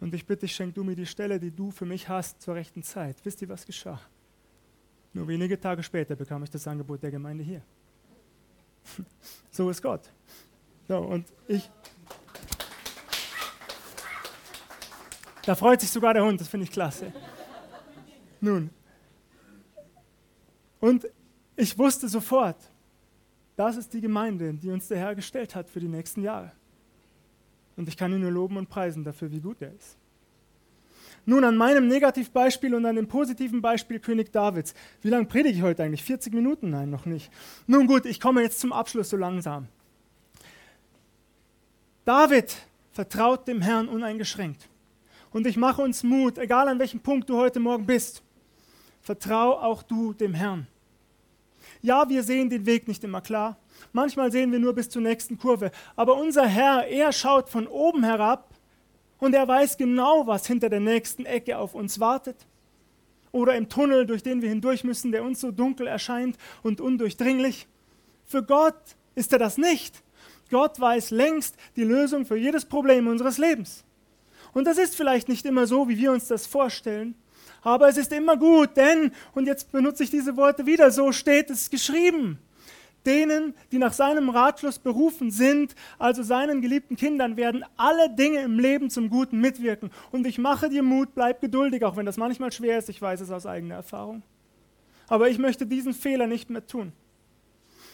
Und 0.00 0.14
ich 0.14 0.26
bitte, 0.26 0.46
schenk 0.46 0.74
du 0.74 0.84
mir 0.84 0.94
die 0.94 1.06
Stelle, 1.06 1.40
die 1.40 1.50
du 1.50 1.70
für 1.70 1.86
mich 1.86 2.08
hast, 2.08 2.42
zur 2.42 2.54
rechten 2.54 2.82
Zeit. 2.82 3.16
Wisst 3.24 3.40
ihr, 3.40 3.48
was 3.48 3.64
geschah? 3.64 4.00
Nur 5.14 5.26
wenige 5.26 5.58
Tage 5.58 5.82
später 5.82 6.14
bekam 6.14 6.42
ich 6.42 6.50
das 6.50 6.66
Angebot 6.68 7.02
der 7.02 7.10
Gemeinde 7.10 7.42
hier. 7.42 7.62
So 9.50 9.70
ist 9.70 9.80
Gott. 9.82 10.12
So, 10.86 10.98
und 10.98 11.26
ich. 11.48 11.70
Da 15.46 15.54
freut 15.54 15.80
sich 15.80 15.90
sogar 15.90 16.12
der 16.12 16.22
Hund, 16.22 16.38
das 16.38 16.48
finde 16.48 16.64
ich 16.64 16.70
klasse. 16.70 17.10
Nun. 18.38 18.68
Und 20.78 21.08
ich 21.56 21.78
wusste 21.78 22.06
sofort, 22.08 22.58
das 23.56 23.78
ist 23.78 23.94
die 23.94 24.02
Gemeinde, 24.02 24.52
die 24.52 24.70
uns 24.70 24.88
der 24.88 24.98
Herr 24.98 25.14
gestellt 25.14 25.54
hat 25.54 25.70
für 25.70 25.80
die 25.80 25.88
nächsten 25.88 26.22
Jahre. 26.22 26.52
Und 27.76 27.88
ich 27.88 27.96
kann 27.96 28.12
ihn 28.12 28.20
nur 28.20 28.30
loben 28.30 28.56
und 28.56 28.68
preisen 28.68 29.04
dafür, 29.04 29.30
wie 29.30 29.40
gut 29.40 29.60
er 29.60 29.72
ist. 29.72 29.96
Nun 31.28 31.42
an 31.44 31.56
meinem 31.56 31.88
Negativbeispiel 31.88 32.74
und 32.74 32.86
an 32.86 32.96
dem 32.96 33.08
positiven 33.08 33.60
Beispiel 33.60 33.98
König 33.98 34.32
Davids. 34.32 34.74
Wie 35.02 35.08
lange 35.08 35.26
predige 35.26 35.56
ich 35.56 35.62
heute 35.62 35.82
eigentlich? 35.82 36.04
40 36.04 36.32
Minuten? 36.32 36.70
Nein, 36.70 36.88
noch 36.88 37.04
nicht. 37.04 37.30
Nun 37.66 37.88
gut, 37.88 38.06
ich 38.06 38.20
komme 38.20 38.42
jetzt 38.42 38.60
zum 38.60 38.72
Abschluss 38.72 39.10
so 39.10 39.16
langsam. 39.16 39.66
David 42.04 42.56
vertraut 42.92 43.48
dem 43.48 43.60
Herrn 43.60 43.88
uneingeschränkt. 43.88 44.68
Und 45.32 45.48
ich 45.48 45.56
mache 45.56 45.82
uns 45.82 46.04
Mut, 46.04 46.38
egal 46.38 46.68
an 46.68 46.78
welchem 46.78 47.00
Punkt 47.00 47.28
du 47.28 47.36
heute 47.36 47.58
Morgen 47.58 47.84
bist, 47.84 48.22
vertrau 49.02 49.58
auch 49.60 49.82
du 49.82 50.12
dem 50.12 50.32
Herrn. 50.32 50.68
Ja, 51.82 52.08
wir 52.08 52.22
sehen 52.22 52.50
den 52.50 52.66
Weg 52.66 52.88
nicht 52.88 53.04
immer 53.04 53.20
klar. 53.20 53.58
Manchmal 53.92 54.32
sehen 54.32 54.52
wir 54.52 54.58
nur 54.58 54.74
bis 54.74 54.88
zur 54.88 55.02
nächsten 55.02 55.38
Kurve. 55.38 55.70
Aber 55.94 56.16
unser 56.16 56.46
Herr, 56.46 56.86
er 56.86 57.12
schaut 57.12 57.48
von 57.48 57.66
oben 57.66 58.04
herab 58.04 58.54
und 59.18 59.34
er 59.34 59.46
weiß 59.46 59.76
genau, 59.76 60.26
was 60.26 60.46
hinter 60.46 60.68
der 60.68 60.80
nächsten 60.80 61.24
Ecke 61.24 61.58
auf 61.58 61.74
uns 61.74 62.00
wartet. 62.00 62.46
Oder 63.32 63.54
im 63.56 63.68
Tunnel, 63.68 64.06
durch 64.06 64.22
den 64.22 64.42
wir 64.42 64.48
hindurch 64.48 64.84
müssen, 64.84 65.12
der 65.12 65.22
uns 65.22 65.40
so 65.40 65.50
dunkel 65.50 65.86
erscheint 65.86 66.36
und 66.62 66.80
undurchdringlich. 66.80 67.66
Für 68.24 68.42
Gott 68.42 68.96
ist 69.14 69.32
er 69.32 69.38
das 69.38 69.58
nicht. 69.58 70.02
Gott 70.50 70.78
weiß 70.78 71.10
längst 71.10 71.56
die 71.76 71.84
Lösung 71.84 72.24
für 72.24 72.36
jedes 72.36 72.64
Problem 72.64 73.08
unseres 73.08 73.38
Lebens. 73.38 73.84
Und 74.52 74.66
das 74.66 74.78
ist 74.78 74.96
vielleicht 74.96 75.28
nicht 75.28 75.44
immer 75.44 75.66
so, 75.66 75.88
wie 75.88 75.98
wir 75.98 76.12
uns 76.12 76.28
das 76.28 76.46
vorstellen, 76.46 77.14
aber 77.66 77.88
es 77.88 77.96
ist 77.96 78.12
immer 78.12 78.36
gut, 78.36 78.76
denn, 78.76 79.10
und 79.34 79.46
jetzt 79.46 79.72
benutze 79.72 80.04
ich 80.04 80.10
diese 80.10 80.36
Worte 80.36 80.66
wieder, 80.66 80.92
so 80.92 81.10
steht 81.10 81.50
es 81.50 81.68
geschrieben 81.68 82.38
denen, 83.04 83.54
die 83.70 83.78
nach 83.78 83.92
seinem 83.92 84.30
Ratschluss 84.30 84.80
berufen 84.80 85.30
sind, 85.30 85.76
also 85.96 86.24
seinen 86.24 86.60
geliebten 86.60 86.96
Kindern, 86.96 87.36
werden 87.36 87.64
alle 87.76 88.10
Dinge 88.10 88.40
im 88.40 88.58
Leben 88.58 88.90
zum 88.90 89.10
Guten 89.10 89.40
mitwirken. 89.40 89.92
Und 90.10 90.26
ich 90.26 90.38
mache 90.38 90.68
dir 90.68 90.82
Mut, 90.82 91.14
bleib 91.14 91.40
geduldig, 91.40 91.84
auch 91.84 91.96
wenn 91.96 92.04
das 92.04 92.16
manchmal 92.16 92.50
schwer 92.50 92.78
ist, 92.78 92.88
ich 92.88 93.00
weiß 93.00 93.20
es 93.20 93.30
aus 93.30 93.46
eigener 93.46 93.76
Erfahrung. 93.76 94.24
Aber 95.06 95.28
ich 95.28 95.38
möchte 95.38 95.66
diesen 95.66 95.94
Fehler 95.94 96.26
nicht 96.26 96.50
mehr 96.50 96.66
tun. 96.66 96.90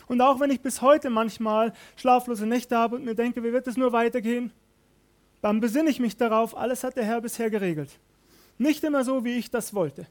Und 0.07 0.23
auch 0.23 0.41
wenn 0.41 0.51
ich 0.51 0.63
bis 0.63 0.81
heute 0.81 1.11
manchmal 1.11 1.75
schlaflose 1.97 2.47
Nächte 2.47 2.79
habe 2.79 2.97
und 2.97 3.05
mir 3.05 3.15
denke, 3.15 3.45
wie 3.45 3.53
wird 3.53 3.67
es 3.67 3.77
nur 3.77 3.93
weitergehen, 3.93 4.51
dann 5.43 5.61
besinne 5.61 5.91
ich 5.91 6.01
mich 6.01 6.17
darauf, 6.17 6.57
alles 6.57 6.85
hat 6.85 6.97
der 6.97 7.05
Herr 7.05 7.21
bisher 7.21 7.51
geregelt. 7.51 7.99
Nicht 8.63 8.85
immer 8.85 9.05
so, 9.05 9.25
wie 9.25 9.37
ich 9.37 9.51
das 9.51 9.75
wollte. 9.75 10.07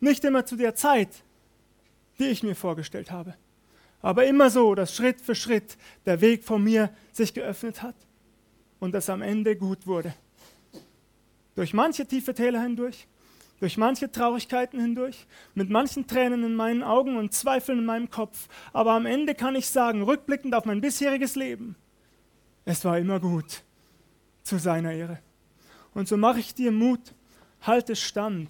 Nicht 0.00 0.24
immer 0.24 0.44
zu 0.44 0.56
der 0.56 0.74
Zeit, 0.74 1.08
die 2.18 2.26
ich 2.26 2.42
mir 2.42 2.54
vorgestellt 2.54 3.10
habe 3.10 3.34
aber 4.06 4.24
immer 4.26 4.50
so, 4.50 4.76
dass 4.76 4.94
Schritt 4.94 5.20
für 5.20 5.34
Schritt 5.34 5.76
der 6.04 6.20
Weg 6.20 6.44
von 6.44 6.62
mir 6.62 6.90
sich 7.10 7.34
geöffnet 7.34 7.82
hat 7.82 7.96
und 8.78 8.94
es 8.94 9.10
am 9.10 9.20
Ende 9.20 9.56
gut 9.56 9.84
wurde. 9.84 10.14
Durch 11.56 11.74
manche 11.74 12.06
tiefe 12.06 12.32
Täler 12.32 12.62
hindurch, 12.62 13.08
durch 13.58 13.76
manche 13.76 14.12
Traurigkeiten 14.12 14.78
hindurch, 14.78 15.26
mit 15.54 15.70
manchen 15.70 16.06
Tränen 16.06 16.44
in 16.44 16.54
meinen 16.54 16.84
Augen 16.84 17.16
und 17.16 17.34
Zweifeln 17.34 17.80
in 17.80 17.84
meinem 17.84 18.08
Kopf. 18.08 18.46
Aber 18.72 18.92
am 18.92 19.06
Ende 19.06 19.34
kann 19.34 19.56
ich 19.56 19.66
sagen, 19.66 20.02
rückblickend 20.02 20.54
auf 20.54 20.66
mein 20.66 20.80
bisheriges 20.80 21.34
Leben, 21.34 21.74
es 22.64 22.84
war 22.84 22.98
immer 22.98 23.18
gut 23.18 23.64
zu 24.44 24.58
seiner 24.58 24.92
Ehre. 24.92 25.18
Und 25.94 26.06
so 26.06 26.16
mache 26.16 26.38
ich 26.38 26.54
dir 26.54 26.70
Mut, 26.70 27.12
halte 27.66 27.96
stand 27.96 28.48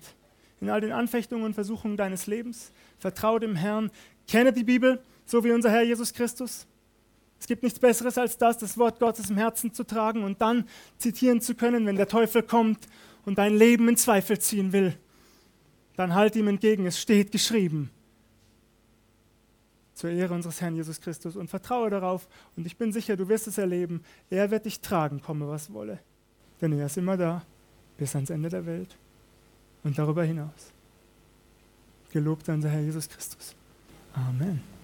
in 0.60 0.70
all 0.70 0.80
den 0.80 0.92
Anfechtungen 0.92 1.44
und 1.44 1.54
Versuchungen 1.54 1.96
deines 1.96 2.26
Lebens, 2.26 2.72
vertraue 2.98 3.40
dem 3.40 3.56
Herrn, 3.56 3.90
kenne 4.26 4.52
die 4.52 4.64
Bibel, 4.64 5.02
so 5.24 5.44
wie 5.44 5.52
unser 5.52 5.70
Herr 5.70 5.82
Jesus 5.82 6.12
Christus. 6.12 6.66
Es 7.38 7.46
gibt 7.46 7.62
nichts 7.62 7.78
Besseres 7.78 8.16
als 8.16 8.38
das, 8.38 8.58
das 8.58 8.78
Wort 8.78 8.98
Gottes 8.98 9.28
im 9.28 9.36
Herzen 9.36 9.72
zu 9.72 9.84
tragen 9.84 10.24
und 10.24 10.40
dann 10.40 10.64
zitieren 10.96 11.40
zu 11.40 11.54
können, 11.54 11.84
wenn 11.86 11.96
der 11.96 12.08
Teufel 12.08 12.42
kommt 12.42 12.86
und 13.26 13.36
dein 13.38 13.56
Leben 13.56 13.88
in 13.88 13.96
Zweifel 13.96 14.38
ziehen 14.38 14.72
will. 14.72 14.96
Dann 15.96 16.14
halt 16.14 16.36
ihm 16.36 16.48
entgegen, 16.48 16.86
es 16.86 17.00
steht 17.00 17.32
geschrieben. 17.32 17.90
Zur 19.92 20.10
Ehre 20.10 20.34
unseres 20.34 20.60
Herrn 20.60 20.76
Jesus 20.76 21.00
Christus 21.00 21.36
und 21.36 21.48
vertraue 21.48 21.90
darauf 21.90 22.28
und 22.56 22.66
ich 22.66 22.76
bin 22.76 22.92
sicher, 22.92 23.16
du 23.16 23.28
wirst 23.28 23.46
es 23.46 23.58
erleben. 23.58 24.02
Er 24.30 24.50
wird 24.50 24.64
dich 24.66 24.80
tragen, 24.80 25.20
komme 25.20 25.48
was 25.48 25.72
wolle. 25.72 25.98
Denn 26.60 26.72
er 26.72 26.86
ist 26.86 26.96
immer 26.96 27.16
da, 27.16 27.44
bis 27.98 28.14
ans 28.14 28.30
Ende 28.30 28.48
der 28.48 28.64
Welt 28.66 28.96
und 29.86 29.96
darüber 29.96 30.24
hinaus. 30.24 30.72
Gelobt 32.12 32.46
sei 32.46 32.54
unser 32.54 32.68
Herr 32.68 32.80
Jesus 32.80 33.08
Christus. 33.08 33.54
Amen. 34.12 34.75